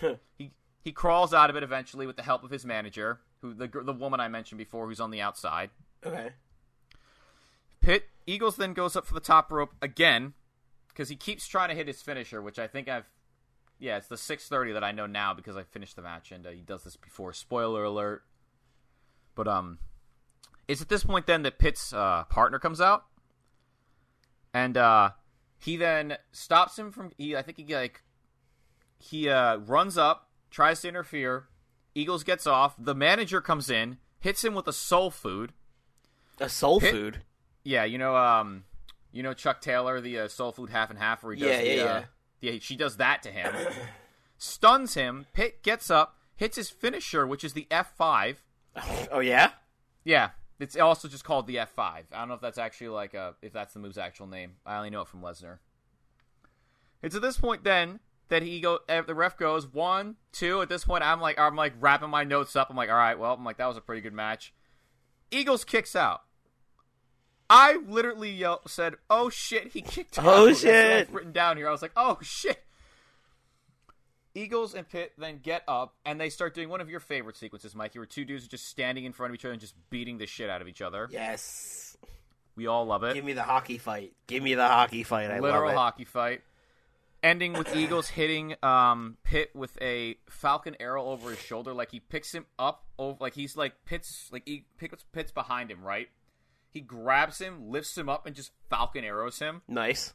[0.01, 0.19] good.
[0.37, 3.67] he He crawls out of it eventually with the help of his manager, who the
[3.67, 5.69] the woman I mentioned before, who's on the outside.
[6.05, 6.31] Okay.
[7.85, 10.33] Pitt Eagles then goes up for the top rope again
[10.89, 13.09] because he keeps trying to hit his finisher, which I think I've.
[13.77, 16.49] Yeah, it's the 6:30 that I know now because I finished the match and uh,
[16.49, 17.33] he does this before.
[17.33, 18.23] Spoiler alert.
[19.35, 19.79] But um,
[20.67, 23.05] it's at this point then that Pitt's uh, partner comes out,
[24.53, 25.11] and uh,
[25.59, 27.11] he then stops him from.
[27.17, 28.01] He I think he like
[28.97, 31.49] he uh, runs up, tries to interfere.
[31.93, 32.75] Eagles gets off.
[32.79, 35.53] The manager comes in, hits him with a soul food.
[36.39, 37.21] A soul Pit- food.
[37.65, 38.63] Yeah, you know, um,
[39.11, 41.61] you know Chuck Taylor, the uh, soul food half and half, where he does Yeah,
[41.61, 42.03] the, yeah, uh,
[42.39, 43.53] yeah, she does that to him,
[44.37, 45.25] stuns him.
[45.33, 48.41] Pitt gets up, hits his finisher, which is the F five.
[49.11, 49.51] Oh yeah.
[50.03, 52.05] Yeah, it's also just called the F five.
[52.13, 54.53] I don't know if that's actually like a if that's the move's actual name.
[54.65, 55.57] I only know it from Lesnar.
[57.01, 57.99] It's at this point then
[58.29, 60.61] that he go eh, the ref goes one two.
[60.61, 62.69] At this point, I'm like I'm like wrapping my notes up.
[62.69, 64.53] I'm like, all right, well, I'm like that was a pretty good match.
[65.31, 66.21] Eagles kicks out.
[67.49, 70.25] I literally yelled, said, "Oh shit!" He kicked out.
[70.27, 71.09] Oh, shit.
[71.11, 71.67] written down here.
[71.67, 72.61] I was like, "Oh shit!"
[74.33, 77.73] Eagles and Pitt then get up and they start doing one of your favorite sequences,
[77.73, 80.17] Mikey, where two dudes are just standing in front of each other and just beating
[80.17, 81.07] the shit out of each other.
[81.09, 81.95] Yes.
[82.57, 83.13] We all love it.
[83.13, 84.13] Give me the hockey fight.
[84.27, 85.31] Give me the hockey fight.
[85.31, 85.65] I Literal love it.
[85.67, 86.41] Literal hockey fight.
[87.23, 91.99] Ending with Eagles hitting um, Pitt with a Falcon arrow over his shoulder, like he
[91.99, 96.07] picks him up over, like he's like Pitt's like he picks Pitt's behind him, right?
[96.75, 99.61] He grabs him, lifts him up, and just Falcon arrows him.
[99.65, 100.13] Nice.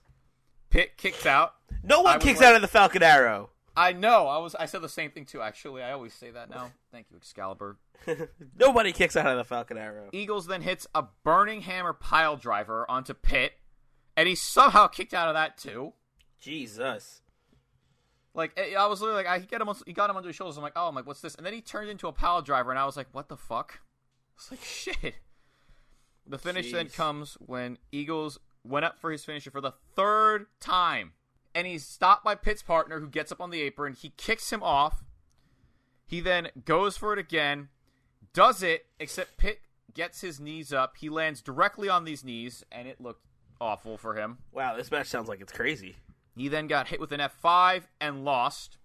[0.69, 1.55] Pitt kicks out.
[1.83, 3.49] No one was kicks like- out of the Falcon Arrow.
[3.77, 4.27] I know.
[4.27, 4.55] I was.
[4.55, 5.41] I said the same thing too.
[5.41, 6.71] Actually, I always say that now.
[6.93, 7.79] Thank you, Excalibur.
[8.59, 10.11] Nobody kicks out of the Falcon Arrow.
[10.13, 13.53] Eagles then hits a burning hammer pile driver onto Pitt,
[14.19, 15.95] and he somehow kicked out of that too.
[16.41, 17.23] Jesus.
[18.35, 20.29] Like I I was literally like, I he got him, on- he got him under
[20.29, 20.57] his shoulders.
[20.59, 21.35] I'm like, oh, I'm like, what's this?
[21.37, 23.81] And then he turned into a pile driver, and I was like, what the fuck?
[24.37, 25.15] It's like shit.
[26.27, 31.13] The finish then comes when Eagles went up for his finisher for the third time,
[31.55, 33.95] and he's stopped by Pitt's partner, who gets up on the apron.
[33.95, 35.03] He kicks him off.
[36.07, 37.69] He then goes for it again,
[38.33, 39.61] does it, except Pitt
[39.95, 40.97] gets his knees up.
[40.99, 43.25] He lands directly on these knees, and it looked
[43.61, 44.39] awful for him.
[44.53, 45.97] Wow, this match sounds like it's crazy.
[46.37, 48.79] He then got hit with an F5 and lost.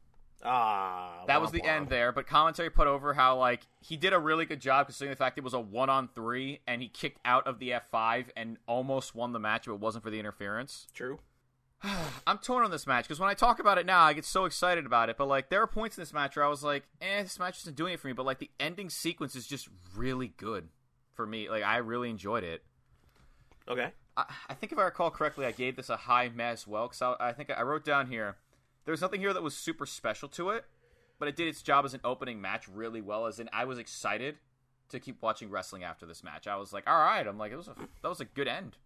[0.43, 0.94] Ah,
[1.35, 1.67] That was the womp.
[1.67, 5.11] end there, but commentary put over how like he did a really good job considering
[5.11, 7.83] the fact it was a one on three and he kicked out of the F
[7.91, 10.87] five and almost won the match if it wasn't for the interference.
[10.93, 11.19] True.
[12.27, 14.45] I'm torn on this match because when I talk about it now, I get so
[14.45, 15.17] excited about it.
[15.17, 17.59] But like, there are points in this match where I was like, "Eh, this match
[17.59, 20.69] isn't doing it for me." But like, the ending sequence is just really good
[21.13, 21.49] for me.
[21.49, 22.63] Like, I really enjoyed it.
[23.67, 23.91] Okay.
[24.15, 27.01] I, I think if I recall correctly, I gave this a high as well because
[27.01, 28.37] I, I think I wrote down here
[28.85, 30.65] there was nothing here that was super special to it,
[31.19, 33.25] but it did its job as an opening match really well.
[33.25, 34.37] As in, I was excited
[34.89, 36.47] to keep watching wrestling after this match.
[36.47, 38.77] I was like, all right, I'm like, it was a that was a good end.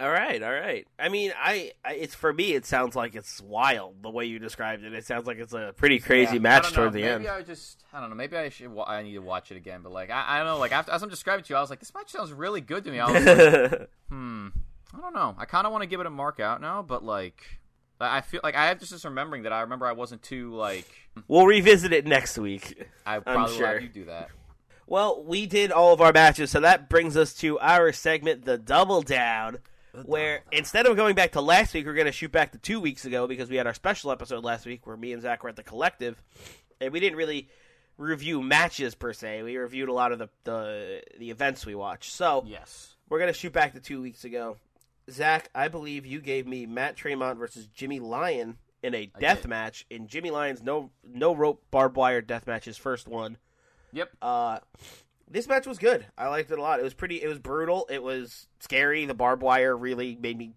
[0.00, 0.86] All right, all right.
[0.98, 2.54] I mean, I, I it's for me.
[2.54, 4.94] It sounds like it's wild the way you described it.
[4.94, 7.22] It sounds like it's a pretty crazy Yeah, match toward the maybe end.
[7.24, 8.16] Maybe I just I don't know.
[8.16, 8.74] Maybe I should.
[8.86, 9.80] I need to watch it again.
[9.82, 10.58] But like, I, I don't know.
[10.58, 12.84] Like after, as I'm describing to you, I was like, this match sounds really good
[12.84, 13.00] to me.
[13.00, 14.48] I was like, hmm.
[14.94, 15.34] I don't know.
[15.38, 17.60] I kind of want to give it a mark out now, but like,
[18.02, 20.54] I I feel like I have just this remembering that I remember I wasn't too
[20.54, 20.86] like.
[21.28, 22.86] we'll revisit it next week.
[23.06, 23.66] I probably will sure.
[23.66, 24.28] have you do that.
[24.86, 28.58] Well, we did all of our matches, so that brings us to our segment, the
[28.58, 29.58] Double Down,
[30.04, 32.80] where instead of going back to last week, we're going to shoot back to two
[32.80, 35.48] weeks ago because we had our special episode last week where me and Zach were
[35.48, 36.20] at the collective,
[36.80, 37.48] and we didn't really
[37.96, 39.42] review matches per se.
[39.44, 42.12] We reviewed a lot of the the, the events we watched.
[42.12, 42.94] So Yes.
[43.08, 44.56] we're going to shoot back to two weeks ago.
[45.10, 49.86] Zach, I believe you gave me Matt Tremont versus Jimmy Lyon in a death match
[49.90, 53.36] in Jimmy Lyon's no no rope barbed wire death match, his first one.
[53.92, 54.10] Yep.
[54.20, 54.58] Uh,
[55.30, 56.06] this match was good.
[56.16, 56.80] I liked it a lot.
[56.80, 57.22] It was pretty.
[57.22, 57.86] It was brutal.
[57.90, 59.04] It was scary.
[59.06, 60.52] The barbed wire really made me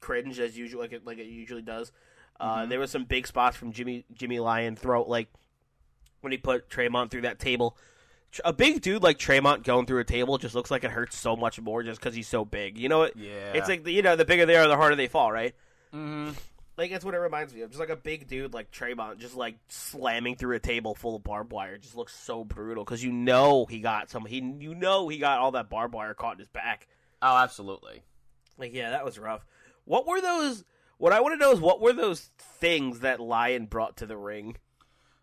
[0.00, 1.92] cringe as usual, like it like it usually does.
[2.38, 5.28] Uh, There was some big spots from Jimmy Jimmy Lyon throw like
[6.20, 7.76] when he put Tremont through that table.
[8.44, 11.34] A big dude like Tremont going through a table just looks like it hurts so
[11.36, 12.78] much more just because he's so big.
[12.78, 13.52] You know, it, Yeah.
[13.54, 15.54] it's like you know the bigger they are, the harder they fall, right?
[15.92, 16.30] Mm-hmm.
[16.76, 17.70] Like that's what it reminds me of.
[17.70, 21.24] Just like a big dude like Tremont, just like slamming through a table full of
[21.24, 24.24] barbed wire, just looks so brutal because you know he got some.
[24.24, 26.86] He you know he got all that barbed wire caught in his back.
[27.20, 28.02] Oh, absolutely.
[28.56, 29.44] Like yeah, that was rough.
[29.84, 30.64] What were those?
[30.98, 34.16] What I want to know is what were those things that Lion brought to the
[34.16, 34.56] ring?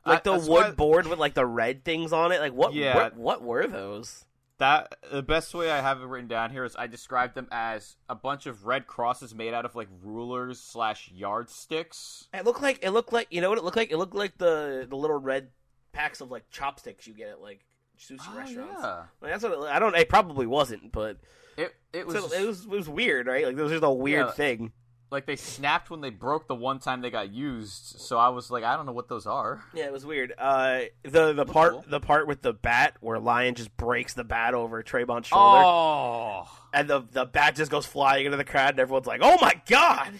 [0.07, 2.39] Like the wood why- board with like the red things on it.
[2.39, 2.73] Like what?
[2.73, 2.95] Yeah.
[2.95, 4.23] What, what were those?
[4.59, 7.95] That the best way I have it written down here is I described them as
[8.09, 12.27] a bunch of red crosses made out of like rulers slash yardsticks.
[12.33, 13.91] It looked like it looked like you know what it looked like.
[13.91, 15.49] It looked like the the little red
[15.91, 17.65] packs of like chopsticks you get at like
[17.99, 18.73] sushi Oh, restaurants.
[18.81, 19.03] yeah.
[19.21, 19.95] Like, that's what it, I don't.
[19.95, 21.17] It probably wasn't, but
[21.55, 23.45] It it was, so just- it was it was weird, right?
[23.45, 24.31] Like there was just a weird Yeah.
[24.31, 24.71] thing.
[25.09, 27.99] Like they snapped when they broke the one time they got used.
[28.01, 29.63] So I was like, I don't know what those are.
[29.73, 30.33] Yeah, it was weird.
[30.37, 31.85] Uh, the the part cool.
[31.87, 36.49] the part with the bat where Lyon just breaks the bat over Trayvon's shoulder, Oh,
[36.73, 39.53] and the the bat just goes flying into the crowd, and everyone's like, "Oh my
[39.67, 40.11] god!"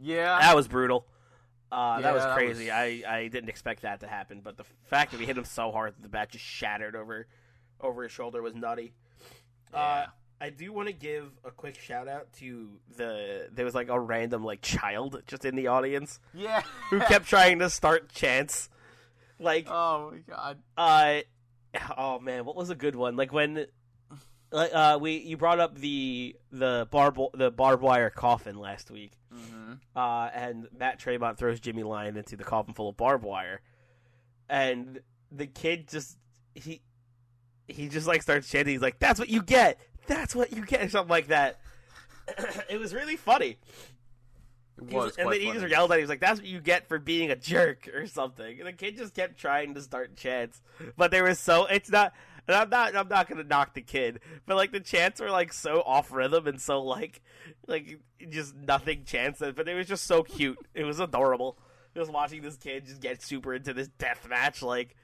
[0.00, 0.38] yeah.
[0.40, 1.06] That was brutal.
[1.70, 2.64] Uh, that Yeah, was that crazy.
[2.66, 5.44] was- I, I didn't expect that to happen, but the fact that we hit him
[5.44, 7.26] so hard that the bat just shattered over
[7.80, 8.94] over his shoulder was nutty.
[9.72, 10.06] Uh, Yeah.
[10.40, 13.98] I do want to give a quick shout out to the there was like a
[13.98, 16.62] random like child just in the audience yeah.
[16.90, 18.68] who kept trying to start chants.
[19.38, 20.58] Like oh my god.
[20.76, 21.20] uh
[21.96, 23.16] oh man, what was a good one?
[23.16, 23.66] Like when
[24.50, 29.12] like uh we you brought up the the barb the barbed wire coffin last week.
[29.34, 29.74] Mm-hmm.
[29.96, 33.60] Uh and Matt Tremont throws Jimmy Lyon into the coffin full of barbed wire.
[34.48, 35.00] And
[35.32, 36.18] the kid just
[36.54, 36.82] he
[37.66, 39.78] he just like starts chanting, he's like, That's what you get!
[40.06, 41.60] That's what you get or something like that.
[42.68, 43.58] it was really funny.
[44.78, 45.60] It was- was and then he funny.
[45.60, 45.98] just yelled at him.
[46.00, 48.58] He was like, "That's what you get for being a jerk" or something.
[48.58, 50.60] And the kid just kept trying to start chants,
[50.96, 51.66] but they were so.
[51.66, 52.12] It's not.
[52.46, 52.94] And I'm not.
[52.96, 56.46] I'm not gonna knock the kid, but like the chants were like so off rhythm
[56.46, 57.22] and so like,
[57.66, 59.38] like just nothing chants.
[59.40, 60.58] But it was just so cute.
[60.74, 61.56] It was adorable.
[61.96, 64.60] Just watching this kid just get super into this death match.
[64.60, 64.96] Like,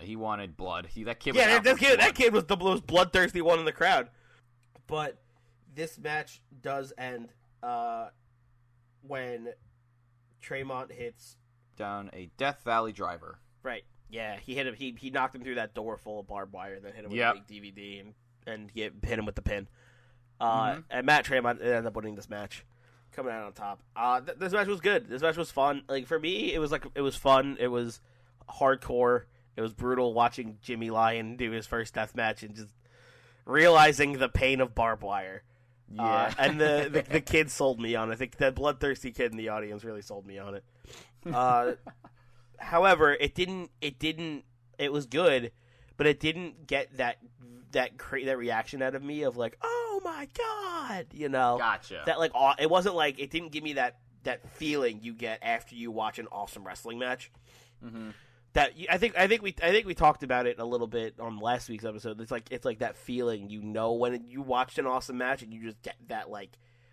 [0.00, 0.86] He wanted blood.
[0.86, 1.34] He that kid.
[1.34, 1.98] Yeah, out that kid.
[1.98, 2.00] blood.
[2.08, 4.08] That kid was the most bloodthirsty one in the crowd.
[4.86, 5.18] But
[5.74, 7.28] this match does end
[7.62, 8.08] uh,
[9.02, 9.48] when
[10.40, 11.36] Tremont hits
[11.76, 13.38] down a Death Valley driver.
[13.62, 13.84] Right.
[14.08, 14.74] Yeah, he hit him.
[14.74, 17.10] He he knocked him through that door full of barbed wire, and then hit him
[17.10, 17.34] with Yep.
[17.34, 18.14] a big DVD and
[18.46, 19.68] and get, hit him with the pin.
[20.40, 20.84] Uh, Mhm.
[20.90, 22.64] And Matt Tremont ended up winning this match,
[23.12, 23.82] coming out on top.
[23.94, 25.08] Uh, th- this match was good.
[25.08, 25.84] This match was fun.
[25.88, 27.56] Like for me, it was like it was fun.
[27.60, 28.00] It was
[28.48, 29.24] hardcore.
[29.60, 32.70] It was brutal watching Jimmy Lyon do his first death match and just
[33.44, 35.42] realizing the pain of barbed wire.
[35.98, 38.08] Uh, and the, the the kid sold me on.
[38.08, 38.14] it.
[38.14, 40.64] I think that bloodthirsty kid in the audience really sold me on it.
[41.30, 41.74] Uh,
[42.58, 43.70] however, it didn't.
[43.82, 44.44] It didn't.
[44.78, 45.52] It was good,
[45.98, 47.18] but it didn't get that
[47.72, 52.02] that cra- that reaction out of me of like, oh my god, you know, gotcha.
[52.06, 55.40] that like aw- it wasn't like it didn't give me that that feeling you get
[55.42, 57.30] after you watch an awesome wrestling match.
[57.84, 58.14] Mhm.
[58.54, 61.14] That I think I think we I think we talked about it a little bit
[61.20, 62.20] on last week's episode.
[62.20, 65.52] It's like it's like that feeling you know when you watched an awesome match and
[65.54, 66.50] you just get that like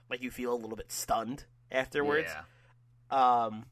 [0.10, 2.30] like you feel a little bit stunned afterwards.
[3.12, 3.46] Yeah.
[3.46, 3.65] Um,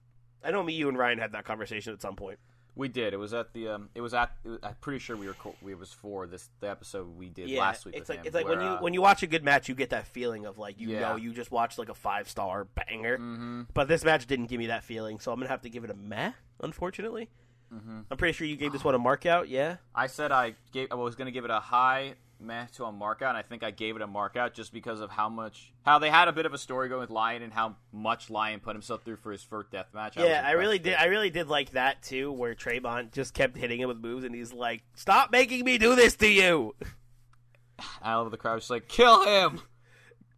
[0.44, 2.40] I know me, you, and Ryan had that conversation at some point.
[2.78, 3.14] We did.
[3.14, 3.70] It was at the.
[3.70, 4.32] Um, it was at.
[4.44, 5.34] It was, I'm pretty sure we were.
[5.36, 7.96] Co- we was for this the episode we did Yeah, last week.
[7.96, 9.70] it's like him, it's like where, when you uh, when you watch a good match,
[9.70, 11.00] you get that feeling of like you Yeah.
[11.02, 13.18] know you just watched like a five star banger.
[13.18, 13.68] Mhm.
[13.74, 15.90] But this match didn't give me that feeling, so I'm gonna have to give it
[15.90, 16.32] a meh.
[16.60, 17.30] Unfortunately,
[17.74, 18.06] Mhm.
[18.10, 19.50] I'm pretty sure you gave this one a mark out.
[19.50, 20.92] Yeah, I said I gave.
[20.92, 23.42] I was going to give it a high meh to a mark out, and I
[23.42, 26.28] think I gave it a mark out just because of how much how they had
[26.28, 29.16] a bit of a story going with Lyon and how much Lyon put himself through
[29.18, 30.16] for his first death match.
[30.18, 30.96] yeah, I really did.
[30.96, 34.36] I really did like that too, where Trayvon just kept hitting him with moves, and
[34.36, 36.76] he's like, "Stop making me do this to you."
[38.02, 39.62] I love the crowd just like kill him.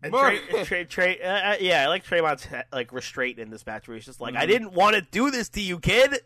[0.02, 0.66] And Murder Trey, him.
[0.66, 4.06] Trey, Trey, uh, uh, yeah, I like Trayvon's like restraint in this match, where he's
[4.06, 4.48] just like, "I Mhm.
[4.50, 6.20] didn't want to do this to you, kid.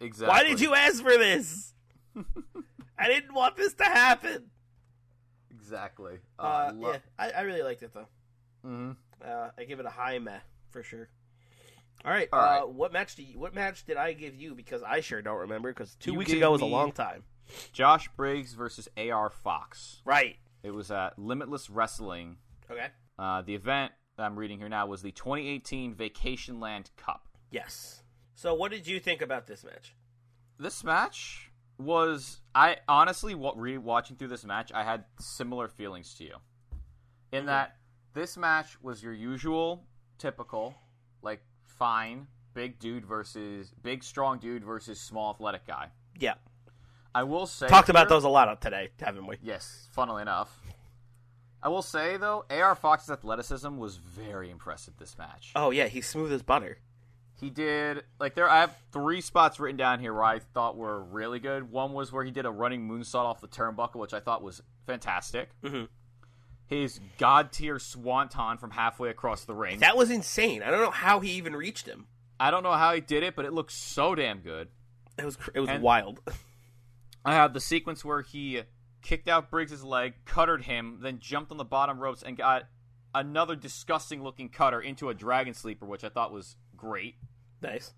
[0.00, 0.28] Exactly.
[0.28, 1.72] Why did you ask for this?
[2.98, 4.50] I didn't want this to happen."
[5.50, 6.18] Exactly.
[6.38, 8.08] Uh, yeah, I, I really liked it though.
[8.62, 8.92] hmm
[9.24, 10.38] Uh, I give it a high meh
[10.70, 11.08] for sure.
[12.04, 14.54] All right, All uh, what match do you, what match did I give you?
[14.54, 15.70] Because I sure don't remember.
[15.72, 17.24] Because two You weeks ago was a long time.
[17.72, 20.02] Josh Briggs versus AR Fox.
[20.04, 20.36] Right.
[20.62, 22.36] It was at Limitless Wrestling.
[22.70, 22.88] Okay.
[23.18, 27.28] Uh, the event that I'm reading here now was the 2018 Vacation Land Cup.
[27.50, 28.02] Yes.
[28.34, 29.94] So, what did you think about this match?
[30.58, 36.24] This match was I honestly re- watching through this match, I had similar feelings to
[36.24, 36.36] you.
[37.32, 37.46] In Mhm.
[37.46, 37.76] that
[38.12, 39.86] this match was your usual
[40.18, 40.74] typical
[41.22, 45.90] like fine big dude versus big strong dude versus small athletic guy.
[46.16, 46.34] Yeah.
[47.14, 49.38] I will say Talked about those a lot today, haven't we?
[49.42, 50.60] Yes, funnily enough.
[51.62, 55.52] I will say though, AR Fox's athleticism was very impressive this match.
[55.56, 56.78] Oh yeah, he's smooth as butter.
[57.40, 58.48] He did like there.
[58.48, 61.70] I have three spots written down here where I thought were really good.
[61.70, 64.62] One was where he did a running moonsault off the turnbuckle, which I thought was
[64.86, 65.50] fantastic.
[65.62, 65.88] Mhm.
[66.66, 69.80] His god tier swanton from halfway across the ring.
[69.80, 70.62] That was insane.
[70.62, 72.06] I don't know how he even reached him.
[72.40, 74.68] I don't know how he did it, but it looked so damn good.
[75.18, 76.20] It was it was And- wild.
[77.24, 78.62] I have the sequence where he
[79.02, 82.64] kicked out Briggs's leg, cuttered him, then jumped on the bottom ropes and got
[83.14, 87.16] another disgusting looking cutter into a dragon sleeper, which I thought was great.
[87.62, 87.92] nice.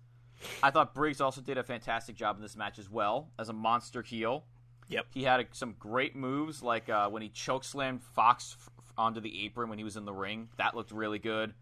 [0.61, 3.53] I thought Briggs also did a fantastic job in this match as well as a
[3.53, 4.45] monster heel.
[4.87, 5.07] Yep.
[5.13, 9.67] He had some great moves, like uh, when he chokeslammed Fox f- onto the apron
[9.69, 10.49] when he was in the ring.
[10.57, 11.53] That looked really good.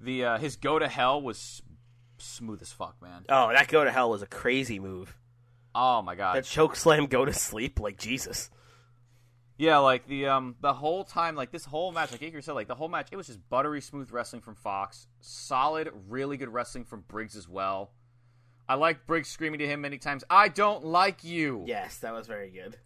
[0.00, 1.62] The uh, his go to hell was
[2.18, 3.24] smooth as fuck, man.
[3.28, 5.16] Oh, that go to hell was a crazy move.
[5.74, 6.36] Oh my god.
[6.36, 8.50] That choke slam go to sleep, like Jesus.
[9.60, 12.66] Yeah, like the um the whole time, like this whole match, like Aker said, like
[12.66, 15.06] the whole match, it was just buttery smooth wrestling from Fox.
[15.20, 17.90] Solid, really good wrestling from Briggs as well.
[18.66, 22.26] I like Briggs screaming to him many times, "I don't like you." Yes, that was
[22.26, 22.78] very good.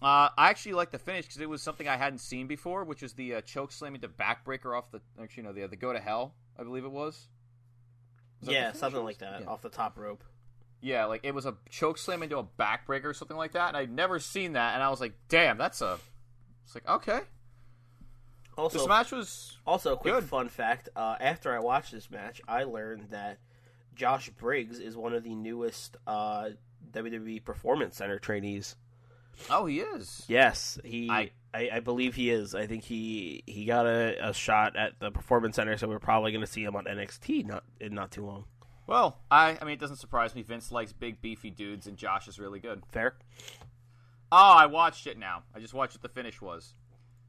[0.00, 3.02] Uh, I actually like the finish because it was something I hadn't seen before, which
[3.02, 6.00] was the uh, choke slam into backbreaker off the actually no the the go to
[6.00, 7.28] hell, I believe it was.
[8.40, 9.46] Was Yeah, something like that Yeah.
[9.46, 10.24] off the top rope.
[10.80, 13.76] Yeah, like it was a choke slam into a backbreaker or something like that, and
[13.76, 15.98] I'd never seen that, and I was like, "Damn, that's a."
[16.64, 17.20] It's like okay,
[18.56, 20.24] Also, this match was also a quick Good.
[20.24, 23.38] fun fact: uh, after I watched this match, I learned that
[23.94, 26.50] Josh Briggs is one of the newest uh,
[26.92, 28.76] WWE Performance Center trainees.
[29.50, 31.10] oh he is Yes, he.
[31.10, 32.54] I- I, I, believe he is.
[32.54, 36.30] I think he he got a, a shot at the Performance Center, so we're probably
[36.30, 38.44] going to see him on NXT not in not too long.
[38.86, 40.42] Well, I I mean it doesn't surprise me.
[40.42, 42.82] Vince likes big beefy dudes, and Josh is really good.
[42.92, 43.16] Fair.
[44.32, 45.42] Oh, I watched it now.
[45.54, 46.74] I just watched what the finish was.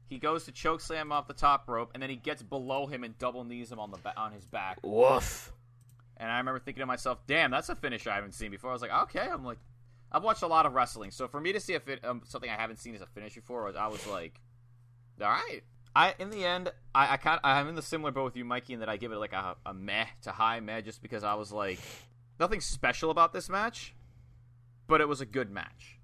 [0.08, 3.04] He goes to choke slam off the top rope, and then he gets below him
[3.04, 4.78] and double knees him on the on his back.
[4.82, 5.52] Woof.
[6.16, 8.72] And I remember thinking to myself, "Damn, that's a finish I haven't seen before." I
[8.72, 9.58] was like, "Okay." I'm like,
[10.10, 12.50] I've watched a lot of wrestling, so for me to see a fit, um, something
[12.50, 14.40] I haven't seen as a finish before, I was, I was like,
[15.20, 15.62] "All right."
[15.98, 18.74] I in the end, I, I kind I'm in the similar boat with you, Mikey,
[18.74, 21.34] in that I give it like a, a meh to high meh, just because I
[21.34, 21.78] was like,
[22.38, 23.94] nothing special about this match,
[24.86, 25.98] but it was a good match,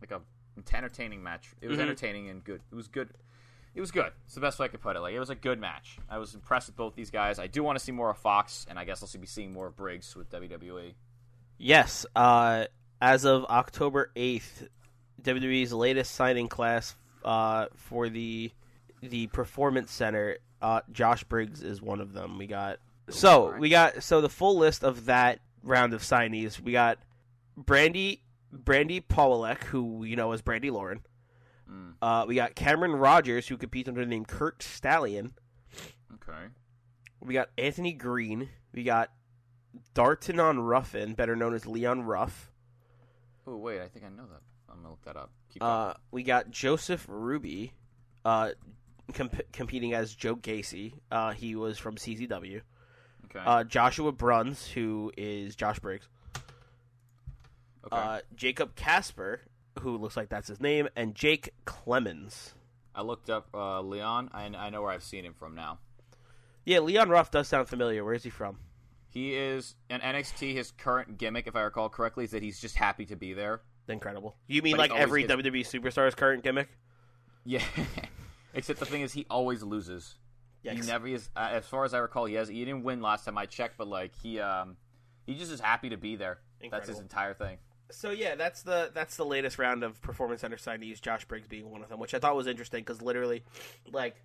[0.00, 0.20] like a
[0.76, 1.52] entertaining match.
[1.60, 1.82] It was Mhm.
[1.82, 2.60] entertaining and good.
[2.70, 3.08] It was good.
[3.74, 4.12] It was good.
[4.26, 5.00] It's the best way I could put it.
[5.00, 5.96] Like it was a good match.
[6.10, 7.38] I was impressed with both these guys.
[7.38, 9.66] I do want to see more of Fox, and I guess I'll be seeing more
[9.68, 10.28] of Briggs with.
[10.30, 10.94] WWE.
[11.56, 12.04] Yes.
[12.14, 12.66] Uh,
[13.00, 14.68] as of October eighth,
[15.22, 18.52] WWE's latest signing class uh, for the
[19.02, 22.38] the Performance Center, uh, Josh Briggs is one of them.
[22.38, 22.78] We got
[23.10, 26.60] so we got so the full list of that round of signees.
[26.60, 26.98] We got
[27.56, 28.22] Brandy
[28.52, 31.00] Brandy Pawlek, who you know as Brandy Lauren.
[31.70, 35.32] Mm, Uh, we got Cameron Rogers, who competes under the name Curt Stallion.
[36.14, 36.46] okay.
[37.20, 38.48] We got Anthony Greene.
[38.72, 39.10] We got
[39.94, 42.50] Dartanon Ruffin, better known as Leon Ruff.
[43.46, 44.40] Oh wait, I think I know that.
[44.68, 45.30] I'm gonna look that up.
[45.52, 47.72] Keep Uh, we got Joseph Ruby,
[48.24, 48.50] uh,
[49.12, 50.94] comp- competing as Joe Gacy.
[51.10, 52.60] Uh, he was from CZW.
[53.26, 53.40] Okay.
[53.44, 56.06] Uh, Joshua Bruns, who is Josh Briggs.
[57.86, 57.96] okay.
[57.96, 59.40] Uh, Jacob Casper,
[59.80, 62.54] who looks like that's his name, and Jake Clemens.
[62.94, 64.30] I looked up uh, Leon.
[64.34, 65.78] I, I know where I've seen him from now.
[66.64, 68.04] Yeah, Leon Ruff does sound familiar.
[68.04, 68.58] Where is he from?
[69.08, 70.54] He is in NXT.
[70.54, 73.62] His current gimmick, if I recall correctly, is that he's just happy to be there.
[73.88, 74.36] Incredible.
[74.46, 76.68] You mean But like every gets- WWE superstar's current gimmick?
[77.44, 77.62] Yeah.
[78.54, 80.16] Except the thing is, he always loses.
[80.62, 81.28] He never is.
[81.34, 82.48] Uh, as far as I recall, he has.
[82.48, 84.76] He didn't win last time I checked, but like he, um,
[85.26, 86.38] he just is happy to be there.
[86.70, 87.58] That's his entire thing.
[87.90, 91.00] So yeah, that's the that's the latest round of performance center signees.
[91.00, 93.44] Josh Briggs being one of them, which I thought was interesting because literally,
[93.90, 94.16] like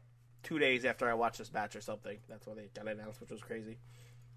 [0.43, 3.32] two days after I watched this match or something, that's when they got announced, which
[3.32, 3.78] was crazy.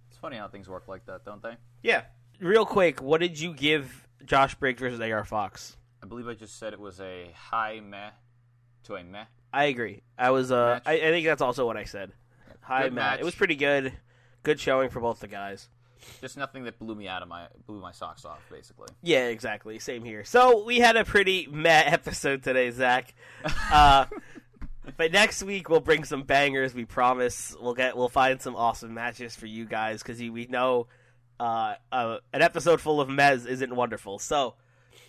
[0.09, 1.57] It's funny how things work like that, don't they?
[1.83, 2.03] Yeah,
[2.41, 5.77] real quick, what did you give Josh Briggs versus AR Fox?
[6.03, 8.11] I believe I just said it was a high meh
[8.85, 9.27] to a meh.
[9.53, 10.03] I agree.
[10.19, 12.13] I was uh, I, I think that's also what I said.
[12.63, 13.13] Hi, Good Matt.
[13.13, 13.21] match.
[13.21, 13.93] It was pretty good.
[14.43, 15.69] Good showing for both the guys.
[16.21, 18.89] Just nothing that blew me out of my blew my socks off, basically.
[19.03, 19.79] Yeah, exactly.
[19.79, 20.25] Same here.
[20.25, 23.13] So we had a pretty meh episode today, Zach.
[23.71, 24.07] Uh,
[24.97, 26.75] but next week we'll bring some bangers.
[26.75, 27.55] We promise.
[27.61, 27.97] We'll get.
[27.97, 30.87] We'll find some awesome matches for you guys because we know
[31.39, 34.19] uh, uh, an episode full of Mez isn't wonderful.
[34.19, 34.55] So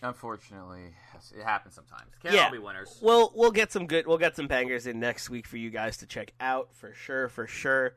[0.02, 0.94] Unfortunately,
[1.38, 2.12] it happens sometimes.
[2.22, 2.46] Can't Yeah.
[2.46, 2.98] all be winners.
[3.02, 4.08] we'll we'll get some good.
[4.08, 7.28] We'll get some bangers in next week for you guys to check out for sure,
[7.30, 7.94] for sure.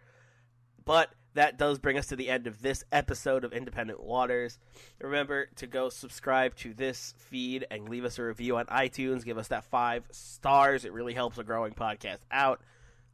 [0.85, 4.59] But that does bring us to the end of this episode of Independent Waters.
[5.01, 9.25] Remember to go subscribe to this feed and leave us a review on iTunes.
[9.25, 10.85] Give us that five stars.
[10.85, 12.61] It really helps a growing podcast out.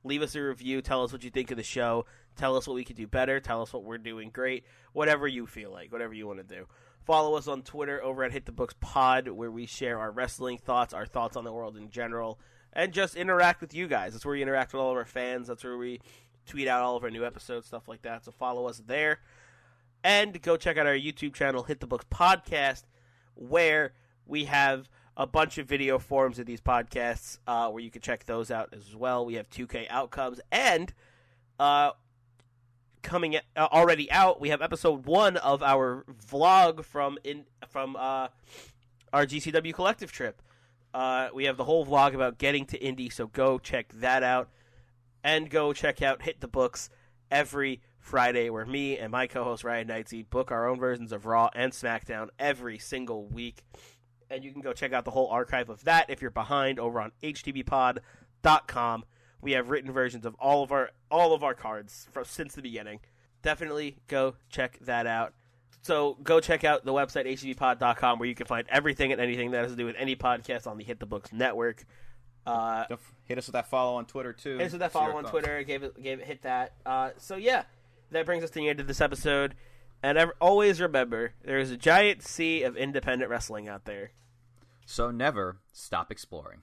[0.04, 0.82] Leave us a review.
[0.82, 2.04] Tell us what you think of the show.
[2.36, 3.38] Tell us what we could do better.
[3.40, 4.64] Tell us what we're doing great.
[4.92, 6.66] Whatever you feel like, whatever you want to do.
[7.04, 10.58] Follow us on Twitter over at Hit the Books Pod, where we share our wrestling
[10.58, 12.38] thoughts, our thoughts on the world in general,
[12.72, 14.12] and just interact with you guys.
[14.12, 15.48] That's where we interact with all of our fans.
[15.48, 16.00] That's where we
[16.46, 18.24] tweet out all of our new episodes, stuff like that.
[18.24, 19.20] So follow us there.
[20.04, 22.84] And go check out our YouTube channel, Hit the Books Podcast,
[23.34, 23.92] where
[24.26, 28.24] we have a bunch of video forms of these podcasts uh, where you can check
[28.24, 29.26] those out as well.
[29.26, 30.92] We have 2K outcomes and
[31.58, 31.90] uh,
[33.02, 34.40] coming uh, already out.
[34.40, 38.28] We have episode one of our vlog from in from uh,
[39.12, 40.42] our GCW collective trip.
[40.92, 44.48] Uh, we have the whole vlog about getting to Indy, so go check that out,
[45.22, 46.90] and go check out Hit the Books
[47.30, 51.50] every Friday, where me and my co-host Ryan Knightsey book our own versions of Raw
[51.54, 53.62] and SmackDown every single week.
[54.30, 57.00] And you can go check out the whole archive of that if you're behind over
[57.00, 59.04] on htbpod.com.
[59.42, 62.62] We have written versions of all of our all of our cards from since the
[62.62, 63.00] beginning.
[63.42, 65.32] Definitely go check that out.
[65.82, 69.62] So go check out the website htbpod.com where you can find everything and anything that
[69.62, 71.84] has to do with any podcast on the Hit the Books network.
[72.46, 72.84] Uh,
[73.24, 74.58] hit us with that follow on Twitter too.
[74.58, 75.30] hit us with that follow on thoughts.
[75.30, 75.62] Twitter.
[75.62, 76.74] Gave it, gave it, hit that.
[76.84, 77.64] Uh, so yeah,
[78.10, 79.54] that brings us to the end of this episode.
[80.02, 84.12] And ever, always remember, there is a giant sea of independent wrestling out there.
[84.86, 86.62] So never stop exploring.